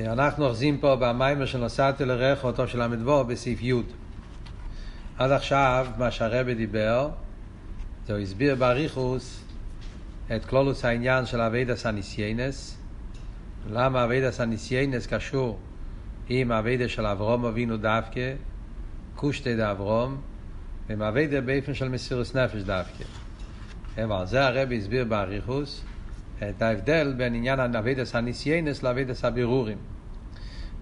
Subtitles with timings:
[0.00, 3.72] אנחנו אוחזים פה במיימר של נוסעתי לרחו, אותו של ל"ו, בסעיף י'.
[5.18, 7.10] עד עכשיו, מה שהרבא דיבר,
[8.06, 9.44] זה הוא הסביר באריכוס
[10.36, 12.78] את כלולוס העניין של אבידע סניסיינס,
[13.70, 15.58] למה אבידע סניסיינס קשור
[16.28, 18.32] עם אבידע של אברום אבינו דווקא,
[19.14, 20.20] קושטי דאברום,
[20.88, 23.04] ועם אבידע באופן של מסירוס נפש דווקא.
[23.96, 25.84] ועל זה הרבי הסביר באריכוס
[26.42, 29.78] את ההבדל בין עניין אבידס הניסיינס לאבידס הבירורים.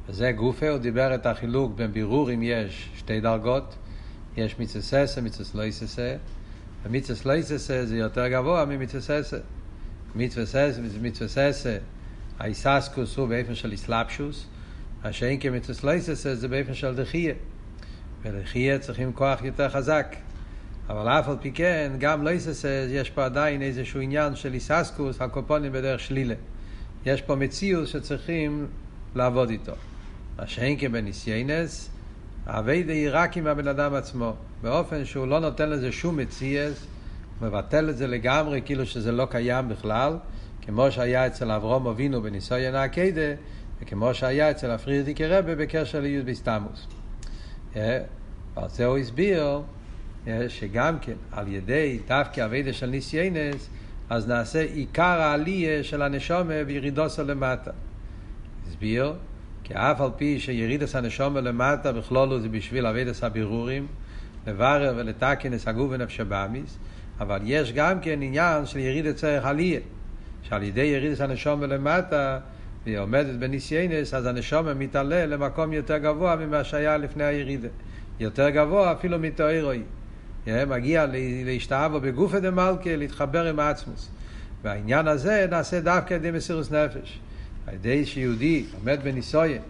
[0.09, 3.77] וזה גופה, הוא דיבר את החילוק בין בירורים יש שתי דרגות,
[4.37, 6.16] יש מיצססה, מיצס לויססה,
[6.84, 9.38] ומיצס לויססה זה יותר גבוה ממיצססה.
[11.01, 11.79] מיצססה,
[12.38, 14.46] האיססקוס הוא באופן של איסלאפשוס,
[15.05, 17.34] מה שאין כמיצס לויססה זה באופן של דחייה.
[18.23, 20.16] ולדחייה צריכים כוח יותר חזק.
[20.88, 25.20] אבל אף על פי כן, גם לא יססס, יש פה עדיין איזשהו עניין של איססקוס,
[25.20, 26.34] הקופונים בדרך שלילה.
[27.07, 28.66] יש פה מציאות שצריכים
[29.15, 29.73] לעבוד איתו.
[30.38, 31.91] מה שאין כבניסיינס,
[32.47, 36.87] אביידה היא רק עם הבן אדם עצמו, באופן שהוא לא נותן לזה שום מציאס,
[37.43, 40.16] מבטל את זה לגמרי, כאילו שזה לא קיים בכלל,
[40.62, 43.35] כמו שהיה אצל אברום אבינו בניסויין העקדה,
[43.80, 46.87] וכמו שהיה אצל הפרידיקי רבה בקשר ליוד בסתמוס.
[47.77, 48.01] אה,
[48.57, 49.62] על זה הוא הסביר
[50.49, 53.69] שגם כן על ידי דווקא אבידה של ניסיינס,
[54.11, 57.71] אז נעשה עיקר העלייה של הנשומה בירידוסו למטה.
[58.69, 59.15] הסביר,
[59.65, 63.87] כי אף על פי שירידס הנשומה למטה בכלולו זה בשביל אבידס הבירורים,
[64.47, 66.78] לברר ולתקן את הגוף ונפש הבאמיס,
[67.21, 69.81] אבל יש גם כן עניין של ירידת צרך עלייה,
[70.43, 72.39] שעל ידי ירידס הנשומה למטה,
[72.84, 77.69] והיא עומדת בניסיינס, אז הנשומה מתעלה למקום יותר גבוה ממה שהיה לפני הירידה.
[78.21, 79.83] יותר גבוה אפילו מתוארוי.
[80.47, 81.06] מגיע
[81.44, 84.10] להשתאבו בגופא דמלכה, להתחבר עם העצמוס.
[84.62, 87.19] והעניין הזה נעשה דווקא על ידי מסירוס נפש.
[87.66, 89.62] על ידי שיהודי עומד בניסויין,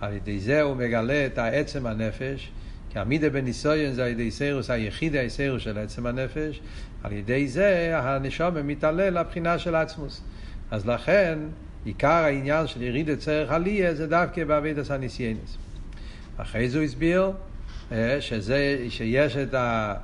[0.00, 2.50] על ידי זה הוא מגלה את העצם הנפש,
[2.90, 6.60] כי עמידה בניסויין זה על ידי סירוס היחיד, הסירוס של עצם הנפש,
[7.02, 10.22] על ידי זה הנשום מתעלה לבחינה של עצמוס.
[10.70, 11.38] אז לכן,
[11.84, 15.56] עיקר העניין של יריד צרך עליה זה דווקא בעבידת הניסיינס.
[16.36, 17.32] אחרי זה הוא הסביר
[18.20, 19.94] שזה, שיש את ה...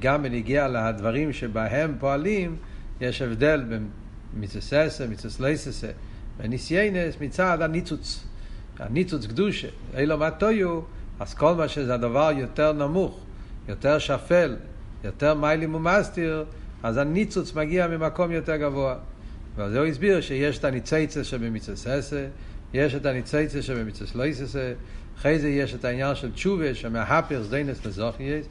[0.00, 2.56] גם בנגיע לדברים שבהם פועלים,
[3.00, 3.88] יש הבדל בין
[4.34, 5.90] מצססה, מצסלססה,
[6.38, 8.24] וניסיינס מצד הניצוץ.
[8.78, 10.80] הניצוץ קדושה, אילו מה טויו,
[11.20, 13.20] אז כל מה שזה הדבר יותר נמוך,
[13.68, 14.56] יותר שפל,
[15.04, 16.44] יותר מיילים ומסתיר,
[16.82, 18.96] אז הניצוץ מגיע ממקום יותר גבוה.
[19.56, 22.26] ועל זה הוא הסביר שיש את הניצייצה שבמצססה,
[22.74, 24.72] יש את הניצייצה שבמצסלססה,
[25.18, 28.46] אחרי זה יש את העניין של תשובה, שמהפר סדיינס לזוכייס,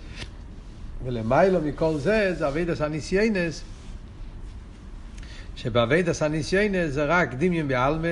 [1.06, 3.63] ולמיילו מכל זה, זה אבידס הניסיינס,
[5.56, 8.08] שבאבידס הניסיינס זה רק דמיון בעלמה,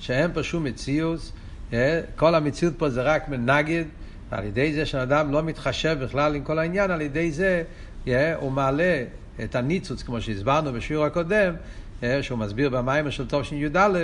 [0.00, 1.32] שאין פה שום מציאות,
[1.72, 2.00] אה?
[2.16, 3.84] כל המציאות פה זה רק מנגד,
[4.30, 7.62] ועל ידי זה שאדם לא מתחשב בכלל עם כל העניין, על ידי זה
[8.08, 8.34] אה?
[8.36, 9.04] הוא מעלה
[9.44, 11.54] את הניצוץ, כמו שהסברנו בשיעור הקודם,
[12.02, 12.22] אה?
[12.22, 13.98] שהוא מסביר במים של טוב י"א,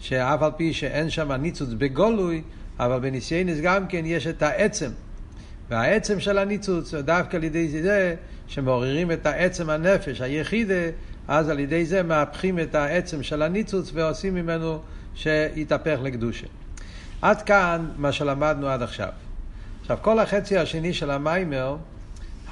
[0.00, 2.42] שאף על פי שאין שם ניצוץ בגולוי,
[2.78, 4.90] אבל בניסיינס גם כן יש את העצם.
[5.70, 8.14] והעצם של הניצוץ, דווקא על ידי זה
[8.46, 10.90] שמעוררים את העצם הנפש, היחידה,
[11.28, 14.78] אז על ידי זה מהפכים את העצם של הניצוץ ועושים ממנו
[15.14, 16.46] שיתהפך לקדושה.
[17.22, 19.08] עד כאן מה שלמדנו עד עכשיו.
[19.80, 21.76] עכשיו, כל החצי השני של המיימר,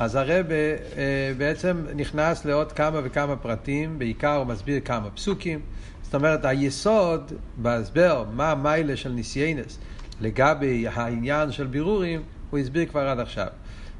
[0.01, 5.61] אז הרב אה, בעצם נכנס לעוד כמה וכמה פרטים, בעיקר הוא מסביר כמה פסוקים.
[6.03, 9.79] זאת אומרת, היסוד בהסבר מה המיילה של ניסיינס
[10.21, 13.47] לגבי העניין של בירורים, הוא הסביר כבר עד עכשיו.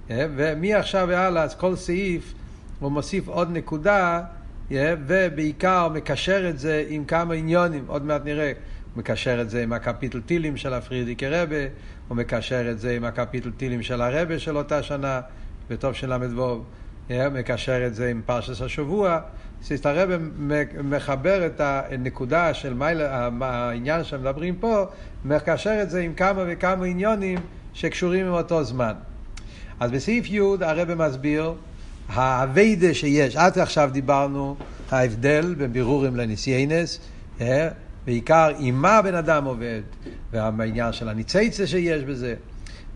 [0.09, 2.35] ומעכשיו והלאה, אז כל סעיף
[2.79, 4.23] הוא מוסיף עוד נקודה,
[4.71, 8.53] ובעיקר מקשר את זה עם כמה עניונים, עוד מעט נראה.
[8.95, 11.57] הוא מקשר את זה עם הקפיטל טילים של הפרידיקי רבה,
[12.09, 15.21] הוא מקשר את זה עם הקפיטל טילים של הרבה של אותה שנה,
[15.71, 16.63] בטוב של ל"ו,
[17.11, 19.21] אה, מקשר את זה עם פרשס השבוע.
[19.71, 20.17] אז הרבה
[20.85, 24.85] מחבר את הנקודה של מיילה, העניין שמדברים פה,
[25.25, 27.39] מקשר את זה עם כמה וכמה עניונים
[27.77, 28.93] שקשורים עם אותו זמן.
[29.81, 31.55] אז בסעיף י' הרב מסביר
[32.09, 34.57] האביידה שיש, עד עכשיו דיברנו
[34.91, 37.01] ההבדל בין בירורים לניסיינס,
[37.41, 37.69] אה,
[38.07, 39.81] בעיקר עם מה בן אדם עובד,
[40.33, 42.35] והעניין של הניצייצה שיש בזה.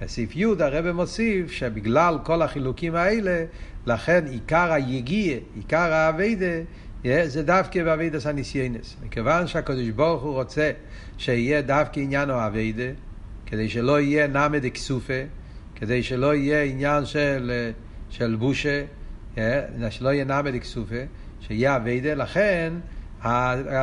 [0.00, 3.44] בסעיף י' הרב מוסיף שבגלל כל החילוקים האלה,
[3.87, 6.56] לכן עיקר היגיע, עיקר האביידה,
[7.06, 8.97] אה, זה דווקא באביידס הניסיינס.
[9.05, 10.71] מכיוון שהקדוש ברוך הוא רוצה
[11.19, 12.91] שיהיה דווקא עניין האביידה,
[13.50, 15.23] כדי שלא יהיה נמד אקסופה,
[15.75, 17.70] כדי שלא יהיה עניין של,
[18.11, 18.85] של בושה,
[19.38, 19.61] אה,
[19.91, 20.94] שלא יהיה נמד אקסופה,
[21.41, 22.73] שיהיה אביידה, לכן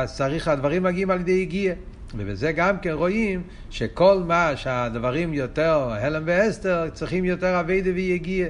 [0.04, 1.74] צריך, הדברים מגיעים על ידי הגיע.
[2.16, 8.46] ובזה גם כן רואים שכל מה שהדברים יותר, הלם ואסתר, צריכים יותר אביידה ויגיע.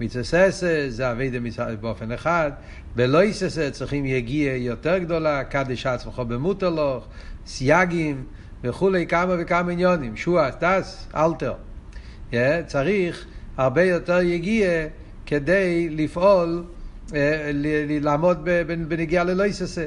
[0.00, 1.38] מצססה זה אביידה
[1.80, 2.50] באופן אחד,
[2.96, 7.06] בלויססה צריכים יגיע יותר גדולה, קדש עצמך במוטלוך,
[7.46, 8.24] סייגים
[8.64, 11.54] וכולי, כמה וכמה עניונים, שועה, טס, אלתר.
[12.30, 12.34] Yeah,
[12.66, 13.26] צריך
[13.56, 14.70] הרבה יותר יגיע
[15.26, 16.64] כדי לפעול,
[17.08, 17.12] uh,
[18.00, 18.48] לעמוד
[18.88, 19.86] בנגיעה ללויססה.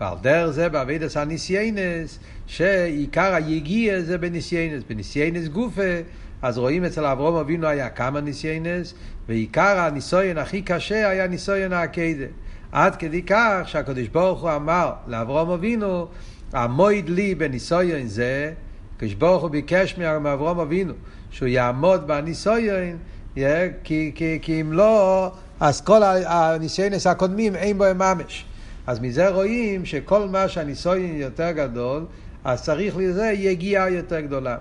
[0.00, 4.82] ועל דרך זה בעבידת הניסיינס, שעיקר היגיע זה בניסיינס.
[4.88, 6.00] בניסיינס גופה,
[6.42, 8.94] אז רואים אצל אברום אבינו היה כמה ניסיינס,
[9.28, 12.24] ועיקר הניסויין הכי קשה היה ניסויין העקדה.
[12.72, 16.08] עד כדי כך שהקדוש ברוך הוא אמר לאברום אבינו,
[16.52, 18.52] המויד לי בניסויין זה,
[18.96, 20.92] הקדוש ברוך הוא ביקש מאברום אבינו
[21.30, 22.96] שהוא יעמוד בניסויין,
[23.34, 28.44] כי, כי, כי אם לא, אז כל הניסיינס הקודמים אין בהם ממש.
[28.86, 32.06] אז מזה רואים שכל מה שהניסויין יותר גדול,
[32.44, 34.56] אז צריך לזה יגיעה יותר גדולה.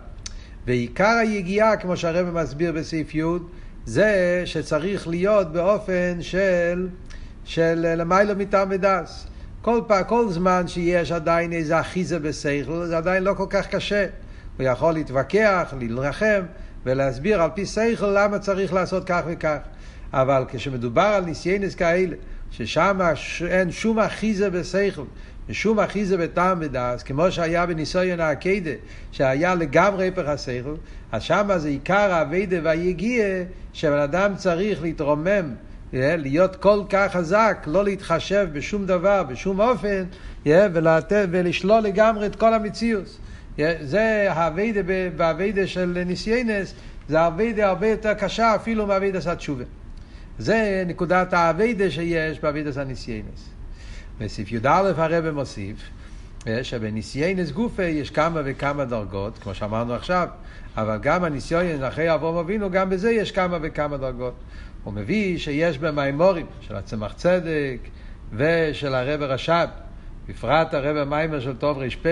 [0.67, 3.23] ועיקר היגיעה, כמו שהרבא מסביר בסעיף י',
[3.85, 6.87] זה שצריך להיות באופן של,
[7.45, 9.27] של למיילו מטעם ודס.
[9.61, 14.07] כל פעם, כל זמן שיש עדיין איזה אחיזה בשכל, זה עדיין לא כל כך קשה.
[14.57, 16.41] הוא יכול להתווכח, להילחם
[16.85, 19.57] ולהסביר על פי שכל למה צריך לעשות כך וכך.
[20.13, 22.15] אבל כשמדובר על ניסיינס כאלה,
[22.51, 22.99] ששם
[23.47, 25.03] אין שום אחיזה בשכל,
[25.49, 28.71] ושום אחיזה בטעם ודס, כמו שהיה בניסיון העקדה,
[29.11, 30.75] שהיה לגמרי הפך השכל,
[31.11, 33.25] אז שם זה עיקר האביידה והיגיע,
[33.73, 35.53] שבן אדם צריך להתרומם,
[35.93, 40.03] להיות כל כך חזק, לא להתחשב בשום דבר, בשום אופן,
[41.31, 43.17] ולשלול לגמרי את כל המציאות.
[43.81, 44.81] זה העבודה
[45.17, 46.73] בעבודה של ניסיונות,
[47.09, 49.63] זה עבודה הרבה יותר קשה אפילו מעבודת התשובה.
[50.39, 53.49] זה נקודת העבודה שיש בעבודת הניסיונות.
[54.19, 55.77] בסעיף י"א הרב מוסיף
[56.47, 60.27] אה, שבניסיונות גופא יש כמה וכמה דרגות, כמו שאמרנו עכשיו,
[60.77, 64.33] אבל גם הניסיון אחרי אברהם אבינו, גם בזה יש כמה וכמה דרגות.
[64.83, 67.79] הוא מביא שיש במימורים של הצמח צדק
[68.33, 69.67] ושל הרב רש"ב,
[70.27, 72.05] בפרט הרב מיימר של טוב ר"פ,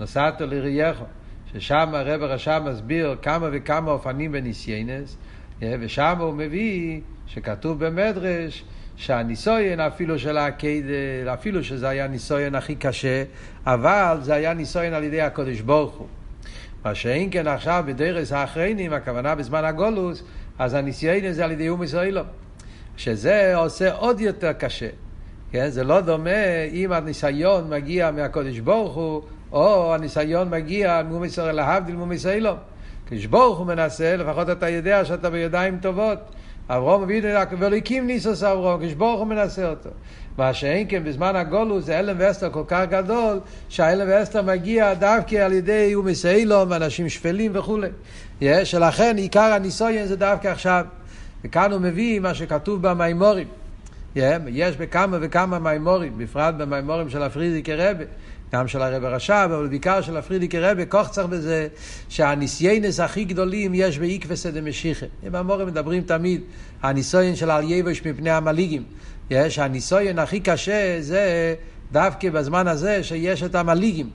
[0.00, 1.04] נוסעתו לרייכו,
[1.52, 5.16] ששם הרב רש"ב מסביר כמה וכמה אופנים בניסיינס,
[5.62, 8.64] אה, ושם הוא מביא שכתוב במדרש
[8.96, 10.82] שהניסויין אפילו של העקד,
[11.32, 13.24] אפילו שזה היה הניסויין הכי קשה,
[13.66, 16.06] אבל זה היה ניסויין על ידי הקודש ברוך הוא.
[16.84, 20.22] מה שאין כן עכשיו בדרס האחריינים, הכוונה בזמן הגולוס,
[20.58, 22.22] אז הניסיון זה על ידי אום ישראלו.
[22.96, 24.88] שזה עושה עוד יותר קשה.
[25.52, 25.68] כן?
[25.68, 29.22] זה לא דומה אם הניסיון מגיע מהקודש ברוך הוא,
[29.52, 32.52] או הניסיון מגיע מאום ישראל, להבדיל מאום ישראלו.
[33.06, 36.18] כשברוך הוא מנסה, לפחות אתה יודע שאתה בידיים טובות.
[36.68, 37.28] אברום אבינו
[37.58, 39.90] ולהקים ניסוס אברום, כשברוך הוא מנסה אותו.
[40.38, 45.36] מה שאין כן בזמן הגולוס זה הלם ואסתר כל כך גדול, שההלם ואסתר מגיע דווקא
[45.36, 47.88] על ידי אומס אילום, אנשים שפלים וכולי.
[48.64, 50.84] שלכן עיקר הניסויין זה דווקא עכשיו.
[51.44, 53.48] וכאן הוא מביא מה שכתוב במימורים.
[54.46, 58.04] יש בכמה וכמה מימורים, בפרט במימורים של הפרידיקי רבי.
[58.52, 61.68] גם של הרב הרש"ב, אבל בעיקר של הפרידיקי רבי, כוח צריך בזה
[62.08, 65.06] שהניסיינס הכי גדולים יש באיקווה דמשיחה.
[65.30, 66.40] במורים מדברים תמיד,
[66.82, 68.82] הניסיון של ארייבש מפני המליגים.
[69.30, 71.54] יש, הניסיון הכי קשה זה
[71.92, 74.10] דווקא בזמן הזה שיש את המליגים.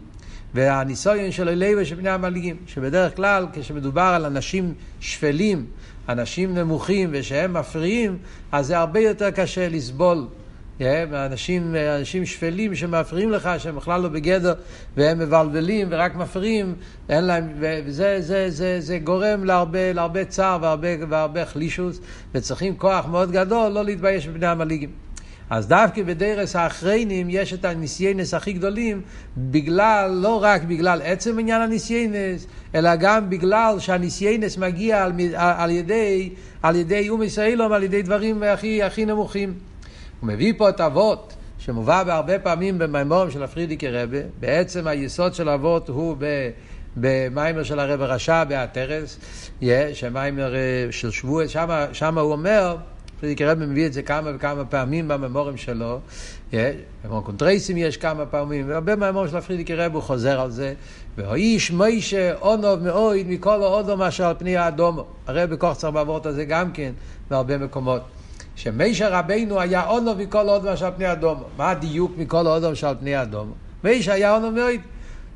[0.53, 5.66] והניסיון של אליבש מפני המליגים, שבדרך כלל כשמדובר על אנשים שפלים,
[6.09, 8.18] אנשים נמוכים ושהם מפריעים,
[8.51, 10.27] אז זה הרבה יותר קשה לסבול
[11.25, 14.54] אנשים, אנשים שפלים שמפריעים לך, שהם בכלל לא בגדר,
[14.97, 16.75] והם מבלבלים ורק מפריעים,
[17.09, 21.99] אין להם, וזה זה, זה, זה גורם להרבה, להרבה צער והרבה, והרבה חלישוס,
[22.33, 25.06] וצריכים כוח מאוד גדול לא להתבייש בבני המליגים.
[25.49, 29.01] אז דווקא בדרס האחריינים יש את הניסיינס הכי גדולים,
[29.37, 36.30] בגלל, לא רק בגלל עצם עניין הניסיינס, אלא גם בגלל שהניסיינס מגיע על, על ידי,
[36.63, 39.54] על ידי אום ישראלום, על ידי דברים הכי, הכי נמוכים.
[40.19, 45.49] הוא מביא פה את אבות, שמובא בהרבה פעמים במימורים של הפרידיקי רבה, בעצם היסוד של
[45.49, 46.49] אבות הוא ב...
[46.99, 49.19] במיימר של הרב רשע בהתרס,
[49.94, 51.44] שמיימר אה, של שבוע,
[51.94, 52.77] שם הוא אומר,
[53.19, 56.00] פרידיקי רבה מביא את זה כמה וכמה פעמים בממורים שלו,
[56.54, 60.74] במור קונטרייסים יש כמה פעמים, והרבה מהמורים של הפרידיקי רבה הוא חוזר על זה,
[61.18, 65.06] והאיש מוישה אונוב מאויד מכל האודום אשר על פני האדומו.
[65.28, 66.92] הרב בכוח צריך בעבורת הזה גם כן
[67.30, 68.02] בהרבה מקומות.
[68.56, 71.44] שמשה רבינו היה אונו מכל אודום שעל פני אדומו.
[71.57, 73.54] מה הדיוק מכל אודום שעל פני אדומו?
[73.83, 74.80] משה היה אונו מאוד.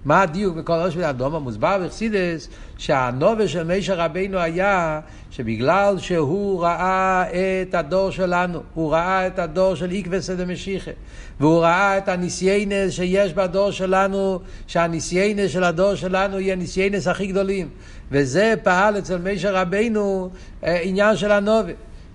[0.05, 1.35] מה הדיוק בכל ראש ואדום?
[1.35, 4.99] המוסבר בחסידס שהנובה של מישר רבינו היה
[5.31, 7.23] שבגלל שהוא ראה
[7.61, 10.91] את הדור שלנו, הוא ראה את הדור של איקווס דמשיחה,
[11.39, 17.69] והוא ראה את הניסיינס שיש בדור שלנו, שהניסיינס של הדור שלנו יהיה הניסיינס הכי גדולים,
[18.11, 20.29] וזה פעל אצל מישר רבינו
[20.63, 21.71] אה, עניין של הנובה.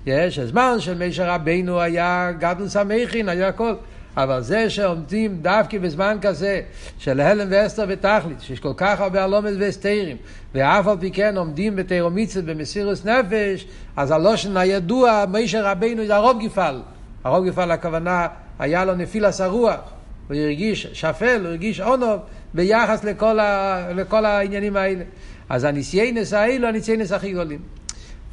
[0.07, 3.75] יש, הזמן של מישר רבינו היה גדול סמכין, היה הכל.
[4.17, 6.61] אבל זה שעומדים דווקא בזמן כזה
[6.99, 10.17] של הלם ואסתר ותכלית, שיש כל כך הרבה הלומד והסתירים,
[10.55, 16.43] ואף על פי כן עומדים בתירומיצת במסירוס נפש, אז הלושן הידוע, מישר רבינו זה הרוב
[16.45, 16.83] גפעל.
[17.25, 18.27] הרוב גפעל הכוונה,
[18.59, 19.81] היה לו נפילס הרוח,
[20.29, 22.21] הוא הרגיש שפל, הוא הרגיש עונוב
[22.55, 25.05] ביחס לכל, ה, לכל העניינים האלה.
[25.49, 27.59] אז הניסיינס האלו, הניסיינס הכי גדולים.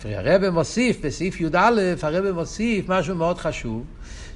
[0.06, 1.72] הרב מוסיף, בסעיף י"א,
[2.02, 3.84] הרב מוסיף משהו מאוד חשוב.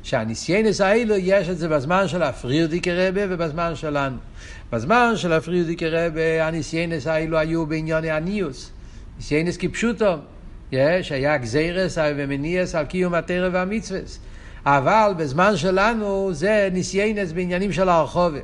[0.08, 4.18] שהניסיינס האלו יש את זה בזמן של הפרירדיקי רבה ובזמן שלנו.
[4.72, 8.72] בזמן של הפרידיקער רבי הניסיונות האלו היו בענייני העניות.
[9.18, 10.18] ניסיונות כפשוטו.
[10.72, 14.20] היה גזירות ומניעות על קיום התורה והמצוות.
[14.66, 18.40] אבל בזמן שלנו זה ניסיונות בעניינים של הרחבה.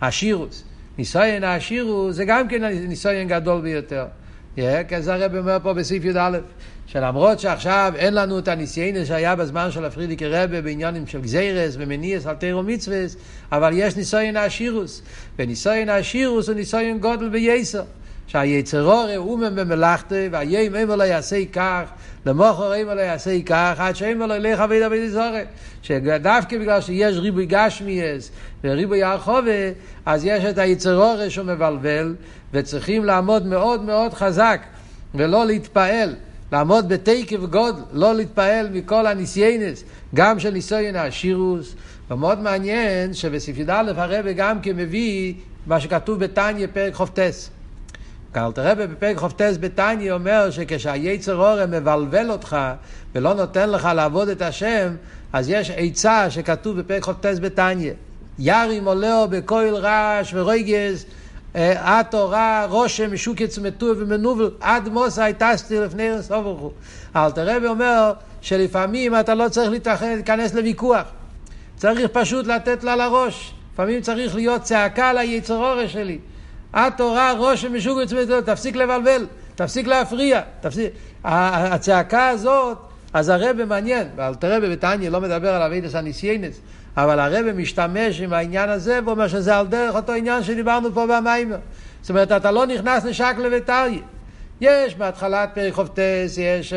[0.00, 0.64] העשירות.
[0.98, 4.06] ניסיון העשירות זה גם כן ניסיון גדול ביותר.
[4.88, 6.38] כזה הרב אומר פה בסעיף י"א.
[6.86, 12.26] שלמרות שעכשיו אין לנו את הניסיונות שהיה בזמן של הפרידיקער רבי בעניינים של גזירות ומניעות
[12.26, 13.16] על תורה ומצוות,
[13.52, 15.02] אבל יש ניסיון האשירוס,
[15.38, 17.82] וניסיון האשירוס הוא ניסיון גודל וייסר.
[18.26, 21.82] שהיצרור אומם במלאכתו, והיים אמר לא יעשה כך,
[22.26, 25.42] למוכר אמר לא יעשה כך, עד שאמר לא ילך אבי דוד זורי.
[25.82, 28.30] שדווקא בגלל שיש ריבוי גשמיאס
[28.64, 29.70] וריבוי הרחובה,
[30.06, 32.14] אז יש את היצרור שהוא מבלבל,
[32.52, 34.60] וצריכים לעמוד מאוד מאוד חזק,
[35.14, 36.14] ולא להתפעל.
[36.54, 39.84] לעמוד בתקף גודל, לא להתפעל מכל הניסיינס,
[40.14, 41.74] גם של ניסיון השירוס.
[42.10, 45.34] ומאוד מעניין שבסעיף י"א הרבה גם כן מביא
[45.66, 47.50] מה שכתוב בתניא פרק חופטס.
[48.36, 52.56] אלתר רבי בפרק חופטס בתניא אומר שכשהיצר אורם מבלבל אותך
[53.14, 54.94] ולא נותן לך לעבוד את השם,
[55.32, 57.92] אז יש עצה שכתוב בפרק חופטס בתניא.
[58.38, 61.06] ירים עולהו בכל רעש ורגז
[61.54, 66.70] התורה רושם משוקץ מטוב ומנובל עד מוסא הייתסתי לפני סוף ברוך הוא.
[67.16, 69.70] אלתר רבי אומר שלפעמים אתה לא צריך
[70.02, 71.02] להיכנס לוויכוח.
[71.76, 73.54] צריך פשוט לתת לה לראש.
[73.74, 76.18] לפעמים צריך להיות צעקה ליצר אורש שלי.
[76.74, 80.40] התורה רושם משוקץ מטוב, תפסיק לבלבל, תפסיק להפריע.
[80.60, 80.92] תפסיק.
[81.24, 82.78] הצעקה הזאת,
[83.12, 86.60] אז הרבי מעניין, ואלתר רבי בתניא לא מדבר על אבידס הניסיינס.
[86.96, 91.58] אבל הרב משתמש עם העניין הזה ואומר שזה על דרך אותו עניין שדיברנו פה במיימר.
[92.00, 94.02] זאת אומרת, אתה לא נכנס לשקלה וטריה.
[94.60, 96.74] יש בהתחלת פרק חופטס, יש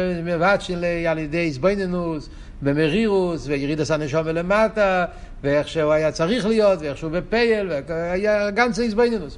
[0.59, 2.29] של על ידי איזבוינינוס,
[2.61, 5.05] במרירוס, וירידס הנשום למטה,
[5.43, 9.37] ואיך שהוא היה צריך להיות, ואיך שהוא בפייל, והיה גם זה איזבוינינוס.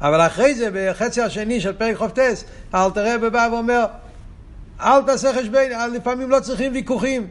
[0.00, 3.84] אבל אחרי זה, בחצי השני של פרק חופטס, אלתר רבי בא ואומר,
[4.80, 5.60] אל תעשה חשבון,
[5.94, 7.26] לפעמים לא צריכים ויכוחים.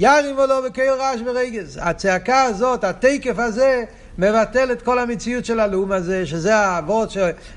[0.00, 1.78] ירים ולא וקהל רעש ורגז.
[1.82, 3.84] הצעקה הזאת, התקף הזה,
[4.18, 7.16] מבטל את כל המציאות של הלאום הזה, שזה האבות,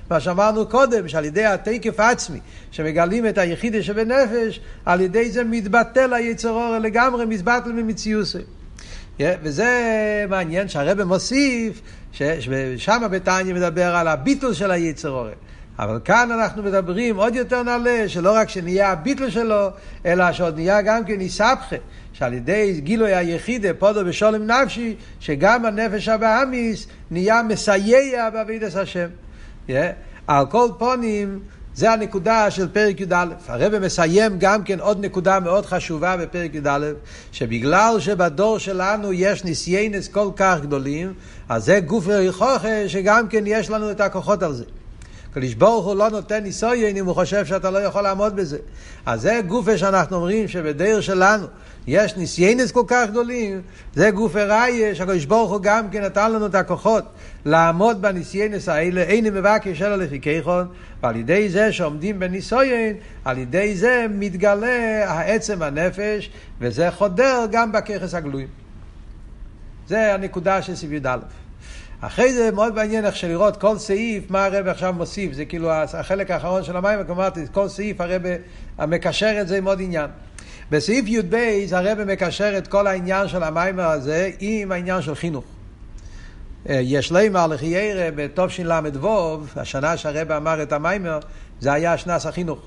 [0.10, 2.40] מה שאמרנו קודם, שעל ידי התקף העצמי,
[2.72, 8.28] שמגלים את היחידה שבנפש, על ידי זה מתבטל היצר אור לגמרי, מתבטל ממציאות.
[9.20, 11.82] Yeah, וזה מעניין שהרבא מוסיף,
[12.12, 15.28] ששם בתניא מדבר על הביטול של היצר אור.
[15.80, 19.70] אבל כאן אנחנו מדברים עוד יותר נעלה, שלא רק שנהיה הביטל שלו,
[20.06, 21.76] אלא שעוד נהיה גם כן איסבכה,
[22.14, 29.08] שעל ידי גילוי היחידה, פודו בשולם נפשי, שגם הנפש הבאמיס נהיה מסייע בעבידת השם.
[29.68, 29.72] Yeah.
[30.28, 31.40] על כל פונים,
[31.76, 33.26] זה הנקודה של פרק י"א.
[33.48, 36.92] הרב מסיים גם כן עוד נקודה מאוד חשובה בפרק י"א,
[37.32, 41.14] שבגלל שבדור שלנו יש ניסיינס כל כך גדולים,
[41.50, 44.64] אז זה גוף ריחוכה שגם כן יש לנו את הכוחות על זה.
[45.32, 48.58] הקדוש ברוך הוא לא נותן ניסויין אם הוא חושב שאתה לא יכול לעמוד בזה.
[49.06, 51.48] אז זה גופה שאנחנו אומרים שבדרך שלנו
[51.88, 53.62] יש ניסיינס כל כך גדולים,
[53.96, 57.04] זה גופה ראיה שהקדוש ברוך הוא גם כן נתן לנו את הכוחות
[57.46, 60.68] לעמוד בניסיינס האלה, אין מבקש אלא לפי כיכון,
[61.04, 62.96] ועל ידי זה שעומדים בניסויין,
[63.26, 68.48] על ידי זה מתגלה העצם הנפש, וזה חודר גם בככס הגלויים.
[69.88, 71.18] זה הנקודה של סביב י"א.
[72.02, 76.32] אחרי זה מאוד מעניין איך שלראות כל סעיף, מה הרב עכשיו מוסיף, זה כאילו החלק
[76.32, 78.22] האחרון של המים, אמרתי, כל סעיף הרב
[78.80, 80.10] מקשר את זה עם עוד עניין.
[80.72, 81.36] בסעיף י"ב
[81.72, 85.46] הרב מקשר את כל העניין של המיימר הזה עם העניין של חינוך.
[86.70, 91.20] אה, יש לימר לחיירה בתשל"ו, השנה שהרב אמר את המיימר,
[91.60, 92.60] זה היה שנס החינוך.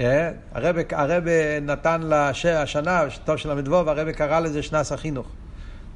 [0.00, 1.24] אה, הרב, הרב
[1.62, 5.26] נתן לשנה, תשל"ו, הרב קרא לזה שנס החינוך.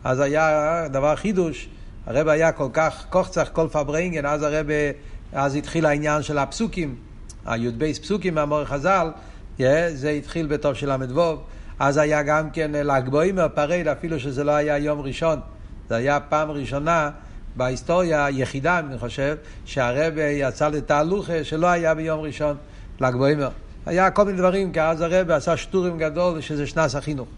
[0.04, 1.68] אז היה דבר חידוש.
[2.06, 4.66] הרב היה כל כך, קוחצח כל פברנגן, אז הרב,
[5.32, 6.94] אז התחיל העניין של הפסוקים,
[7.46, 9.10] הי"ב פסוקים מהמורך חז"ל,
[9.58, 9.62] yeah,
[9.94, 11.36] זה התחיל בטוב של ל"ו,
[11.78, 15.40] אז היה גם כן ל"ג בוימר פרייד, אפילו שזה לא היה יום ראשון,
[15.88, 17.10] זה היה פעם ראשונה
[17.56, 22.56] בהיסטוריה היחידה, אני חושב, שהרב יצא לתהלוכה שלא היה ביום ראשון,
[23.00, 23.48] ל"ג בוימר.
[23.86, 27.28] היה כל מיני דברים, כי אז הרב עשה שטורים גדול, שזה שנס החינוך.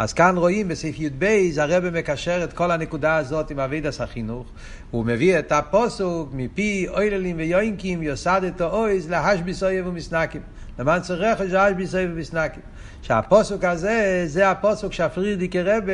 [0.00, 1.24] אז כאן רואים בסעיף י"ב,
[1.56, 4.46] הרב מקשר את כל הנקודה הזאת עם אבידס החינוך.
[4.90, 10.40] הוא מביא את הפוסוק מפי אויללים ויוינקים יוסדת אויז להשביס אויב ומסנקים.
[10.78, 12.62] למען צריך להשביס אויב ומסנקים.
[13.02, 15.92] שהפוסוק הזה, זה הפוסוק שהפרידיקי רבה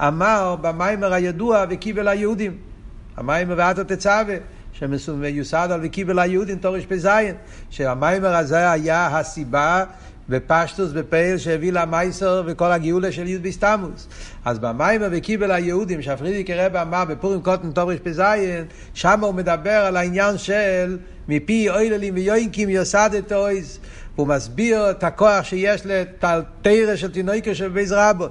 [0.00, 2.56] אמר במאמר הידוע וקיבל היהודים.
[3.16, 4.36] המאמר ואתה תצווה.
[4.72, 7.08] שמיוסד על וקיבל היהודים תרפ"ז,
[7.70, 9.84] שהמאמר הזה היה הסיבה
[10.28, 14.08] בפשטות, בפועל שהביא למאסר וכל הגאולה של י"ב תמוז.
[14.44, 18.22] אז במאמר וקיבל היהודים, שהפרידיקער רבי אמר בפורים קטן תרפ"ז,
[18.94, 20.98] שם הוא מדבר על העניין של
[21.28, 23.78] מפי עוללים ויונקים יסדת עוז.
[24.16, 28.30] הוא מסביר את הכוח שיש לתורה של תינוקות של בית רבן.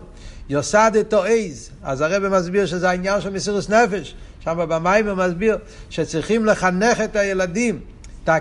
[0.50, 1.70] יוסדת אויז.
[1.84, 4.16] אז הרב מסביר שזה העניין של מסירוס נפש.
[4.44, 5.58] שם הוא מסביר
[5.90, 7.80] שצריכים לחנך את הילדים.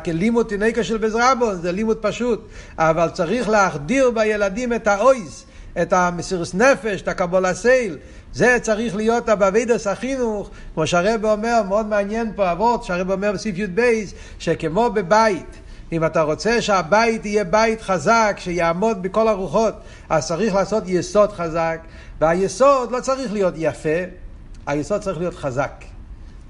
[0.07, 5.45] לימוד תינוקו של בזרבון, זה לימוד פשוט, אבל צריך להחדיר בילדים את האויס,
[5.83, 7.99] את המסירוס נפש, את הקבול סייל.
[8.33, 13.59] זה צריך להיות הבבידס החינוך, כמו שהרב אומר, מאוד מעניין פה אבות, שהרב אומר בסעיף
[13.59, 13.81] י"ב,
[14.39, 15.57] שכמו בבית,
[15.93, 19.75] אם אתה רוצה שהבית יהיה בית חזק, שיעמוד בכל הרוחות,
[20.09, 21.81] אז צריך לעשות יסוד חזק,
[22.21, 23.99] והיסוד לא צריך להיות יפה,
[24.67, 25.90] היסוד צריך להיות חזק.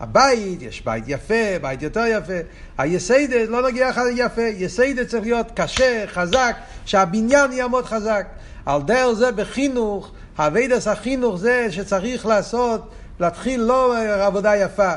[0.00, 2.32] הבית, יש בית יפה, בית יותר יפה.
[2.78, 8.26] היסיידת לא נגיע יפה, יסיידת צריך להיות קשה, חזק, שהבניין יעמוד חזק.
[8.66, 12.90] על דרך זה בחינוך, הווידס החינוך זה שצריך לעשות,
[13.20, 14.92] להתחיל לא עבודה יפה,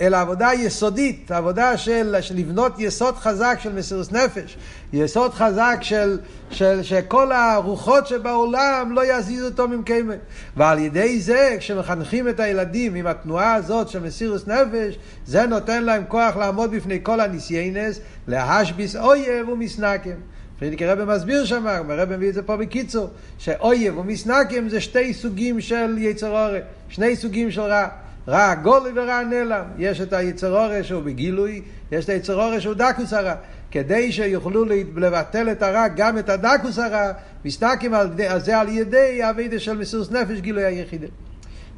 [0.00, 4.56] אלא עבודה יסודית, עבודה של, של לבנות יסוד חזק של מסירות נפש,
[4.92, 6.18] יסוד חזק של,
[6.50, 10.14] של שכל הרוחות שבעולם לא יזיזו אותו ממקיימה.
[10.56, 16.02] ועל ידי זה, כשמחנכים את הילדים עם התנועה הזאת של מסירות נפש, זה נותן להם
[16.08, 20.16] כוח לעמוד בפני כל הניסיינס, להשביס אויב ומסנקם.
[20.58, 25.60] פרידיק רבי מסביר שם, הרבי מביא את זה פה בקיצור, שאויב ומסנקם זה שתי סוגים
[25.60, 27.88] של יצר אורי, שני סוגים של רע.
[28.28, 29.64] רע גולי ורע נעלם.
[29.78, 31.62] יש את היצר אורי שהוא בגילוי,
[31.92, 33.34] יש את היצר אורי שהוא דקוס הרע.
[33.70, 34.64] כדי שיוכלו
[34.96, 37.12] לבטל את הרע, גם את הדקוס הרע,
[37.44, 38.08] מסתכלים על
[38.38, 41.06] זה על ידי האבידה של מסירות נפש גילוי היחידה.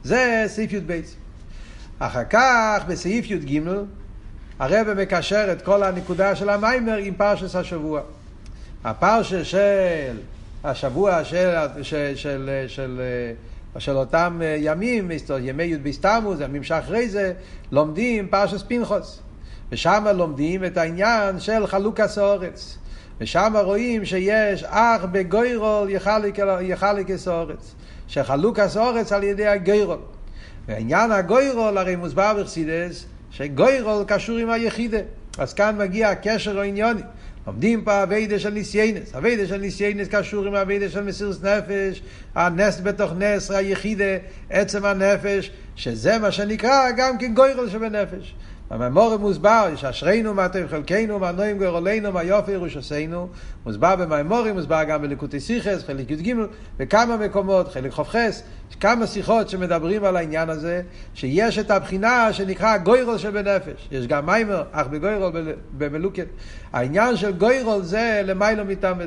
[0.05, 1.01] זה סעיף י"ב.
[1.99, 3.61] אחר כך, בסעיף י"ג,
[4.59, 8.01] הרב מקשר את כל הנקודה של המיימר עם פרשס השבוע.
[8.85, 10.17] הפרשס של
[10.65, 13.01] השבוע של, של, של, של, של
[13.89, 17.33] אותם ימים, ימי י"ב תמוז, ימים שאחרי זה,
[17.73, 19.21] לומדים פרשת פנחס.
[19.73, 22.79] ושם לומדים את העניין של חלוקת הארץ.
[23.21, 25.91] ושם רואים שיש אך בגורל
[26.61, 27.75] יחלק את הארץ.
[28.09, 29.99] שחלוקת הארץ על ידי הגורל.
[30.69, 34.99] ועניין הגורל הרי מוסבר בחסידות, שגורל קשור עם היחידה.
[35.39, 37.03] אז כאן מגיע הקשר הענייני.
[37.49, 39.15] לומדים פה עבודה של ניסיונות.
[39.15, 42.03] עבודה של ניסיונות קשור עם עבודה של מסירות נפש,
[42.35, 44.05] הנס בתוך נס, היחידה,
[44.51, 48.35] עצם הנפש, שזה מה שנקרא גם כן גוירול שבנפש.
[48.71, 53.29] בממור מוסבר, יש אשרינו מה טוב חלקנו, מה נועים גורלנו, מה יופי ירושסנו,
[53.67, 56.35] מוסבר בממורים, מוסבר גם בליקוטי סיכס, חלק י"ג,
[56.77, 58.43] בכמה מקומות, חלק חופכס,
[58.81, 60.83] כמה שיחות שמדברים על העניין הזה,
[61.15, 63.89] שיש את הבחינה שנקרא גוירול שבנפש.
[63.93, 65.33] יש גם מיימר, אך בגוירול
[65.79, 66.27] במלוקת.
[66.73, 68.99] העניין של גוירול זה למיילו מטעם.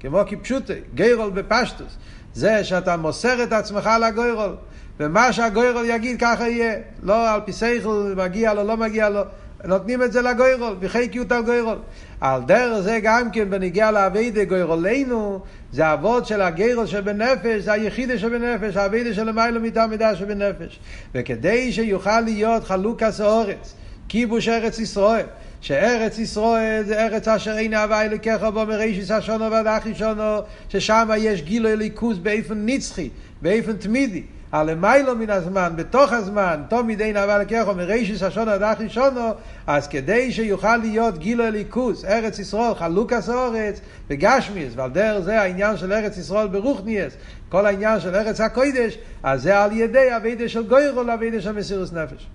[0.00, 1.96] כמו כפשוטי, גוירול בפשטוס.
[2.34, 4.56] זה שאתה מוסר את עצמך לגוירול.
[5.00, 6.74] ומה שהגוירול יגיד ככה יהיה.
[7.02, 9.20] לא על פי סייכל מגיע לו, לא מגיע לו.
[9.64, 11.78] נותנים את זה לגוירול, בחיקיות הגוירול.
[12.20, 15.40] על דרך זה גם כן בניגיע לאביידה גוירולנו,
[15.72, 20.78] זה אבות של הגרול שבנפש, זה היחידה שבנפש, האביידה של המיילו מידה מידה שבנפש.
[21.14, 23.74] וכדי שיוכל להיות חלוקס אורץ,
[24.08, 25.26] כיבוש ארץ ישראל,
[25.60, 31.08] שארץ ישראל זה ארץ אשר אין הווי אלוקיך בו מראשיס השונו ועד אחי שונו, ששם
[31.18, 33.08] יש גילו אליקוס באופן נצחי,
[33.42, 34.22] באופן תמידי.
[34.54, 39.30] הלמיילו מן הזמן, בתוך הזמן, תמיד אין אבל לקחו מרישיס השון עד אחי שונו,
[39.66, 45.76] אז כדי שיוכל להיות גילו אליקוס, ארץ ישראל, חלוקס אורץ, וגשמיס, ועל דרך זה העניין
[45.76, 47.12] של ארץ ישראל ברוכניאס,
[47.48, 51.92] כל העניין של ארץ הקוידש, אז זה על ידי אבידה של גוירו לאבידה של מסירוס
[51.92, 52.26] נפש.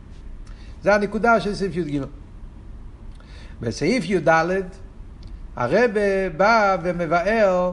[0.84, 2.02] זה הנקודה של סעיף י"ג.
[3.62, 4.30] בסעיף י"ד
[5.56, 5.92] הרב
[6.38, 7.72] בא ומבאר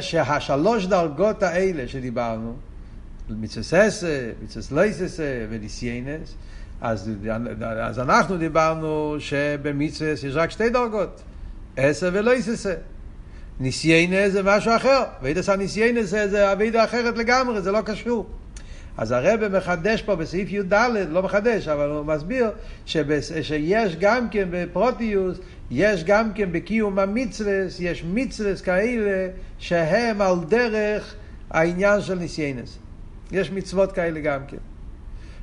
[0.00, 2.54] שהשלוש דרגות האלה שדיברנו,
[3.28, 3.88] מצווה
[4.42, 6.34] מצווה לייססה וניסיינס,
[6.80, 7.10] אז,
[7.76, 11.22] אז אנחנו דיברנו שבמצווה יש רק שתי דרגות,
[11.76, 12.74] עשר ולייססה.
[13.60, 18.26] ניסיינה זה משהו אחר, ואידס הניסיינה זה, אבידה אחרת לגמרי, זה לא קשור.
[18.98, 20.74] אז הרב מחדש פה בסעיף י"ד,
[21.10, 22.50] לא מחדש, אבל הוא מסביר
[22.86, 25.38] שבס, שיש גם כן בפרוטיוס,
[25.70, 31.14] יש גם כן בקיום המצווה, יש מצווה כאלה שהם על דרך
[31.50, 32.78] העניין של ניסיינס.
[33.32, 34.56] יש מצוות כאלה גם כן.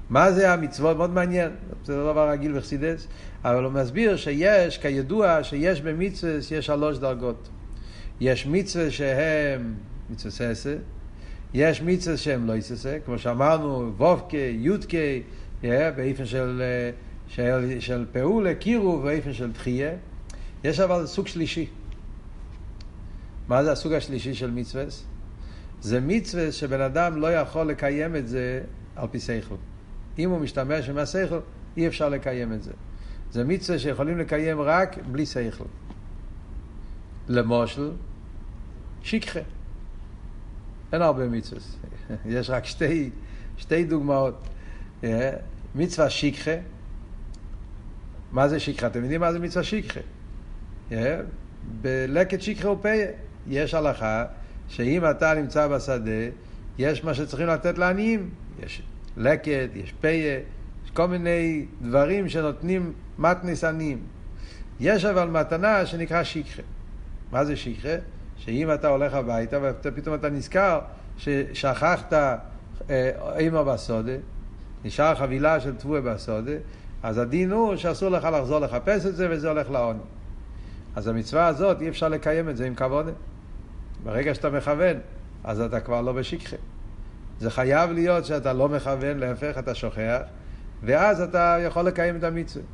[0.09, 0.97] מה זה המצוות?
[0.97, 1.51] מאוד מעניין,
[1.85, 3.07] זה לא דבר רגיל בחסידס,
[3.43, 7.49] אבל הוא מסביר שיש, כידוע, שיש במצווה, יש שלוש דרגות.
[8.19, 9.73] יש מצווה שהם
[10.09, 10.75] מצווה ססה,
[11.53, 14.97] יש מצווה שהם לא יססה, כמו שאמרנו, וובקה, יודקה,
[15.61, 16.61] באיפן של,
[17.27, 19.91] של, של פעולה, קירוב, באיפן של תחייה.
[20.63, 21.67] יש אבל סוג שלישי.
[23.47, 24.83] מה זה הסוג השלישי של מצווה?
[25.81, 28.61] זה מצווה שבן אדם לא יכול לקיים את זה
[28.95, 29.55] על פי שכל.
[30.19, 31.39] אם הוא משתמש עם השכל,
[31.77, 32.71] אי אפשר לקיים את זה.
[33.31, 35.65] זה מצווה שיכולים לקיים רק בלי שכל.
[37.27, 37.91] למושל,
[39.03, 39.39] שיקחה.
[40.93, 41.61] אין הרבה מצוות.
[42.25, 43.09] יש רק שתי,
[43.57, 44.47] שתי דוגמאות.
[45.03, 45.31] אה,
[45.75, 46.55] מצווה שיקחה.
[48.31, 48.87] מה זה שיקחה?
[48.87, 49.99] אתם יודעים מה זה מצווה שיקחה?
[50.91, 51.21] אה,
[51.81, 53.07] בלקט שיקחה ופיה.
[53.47, 54.25] יש הלכה
[54.71, 56.11] שאם אתה נמצא בשדה,
[56.77, 58.29] יש מה שצריכים לתת לעניים.
[58.63, 58.81] יש
[59.17, 60.39] לקט, יש פיה,
[60.85, 63.99] יש כל מיני דברים שנותנים מתנס עניים.
[64.79, 66.61] יש אבל מתנה שנקרא שיקחה.
[67.31, 67.95] מה זה שיקחה?
[68.37, 70.79] שאם אתה הולך הביתה ופתאום אתה נזכר
[71.17, 72.13] ששכחת
[73.37, 74.15] אימא אה, בסודה,
[74.85, 76.51] נשאר חבילה של תבואה בסודה,
[77.03, 79.99] אז הדין הוא שאסור לך לחזור לחפש את זה וזה הולך לעוני.
[80.95, 83.09] אז המצווה הזאת אי אפשר לקיים את זה עם כבוד.
[84.03, 84.97] ברגע שאתה מכוון,
[85.43, 86.55] אז אתה כבר לא בשכחה.
[87.39, 90.19] זה חייב להיות שאתה לא מכוון, להפך אתה שוכח,
[90.83, 92.65] ואז אתה יכול לקיים את המצווה.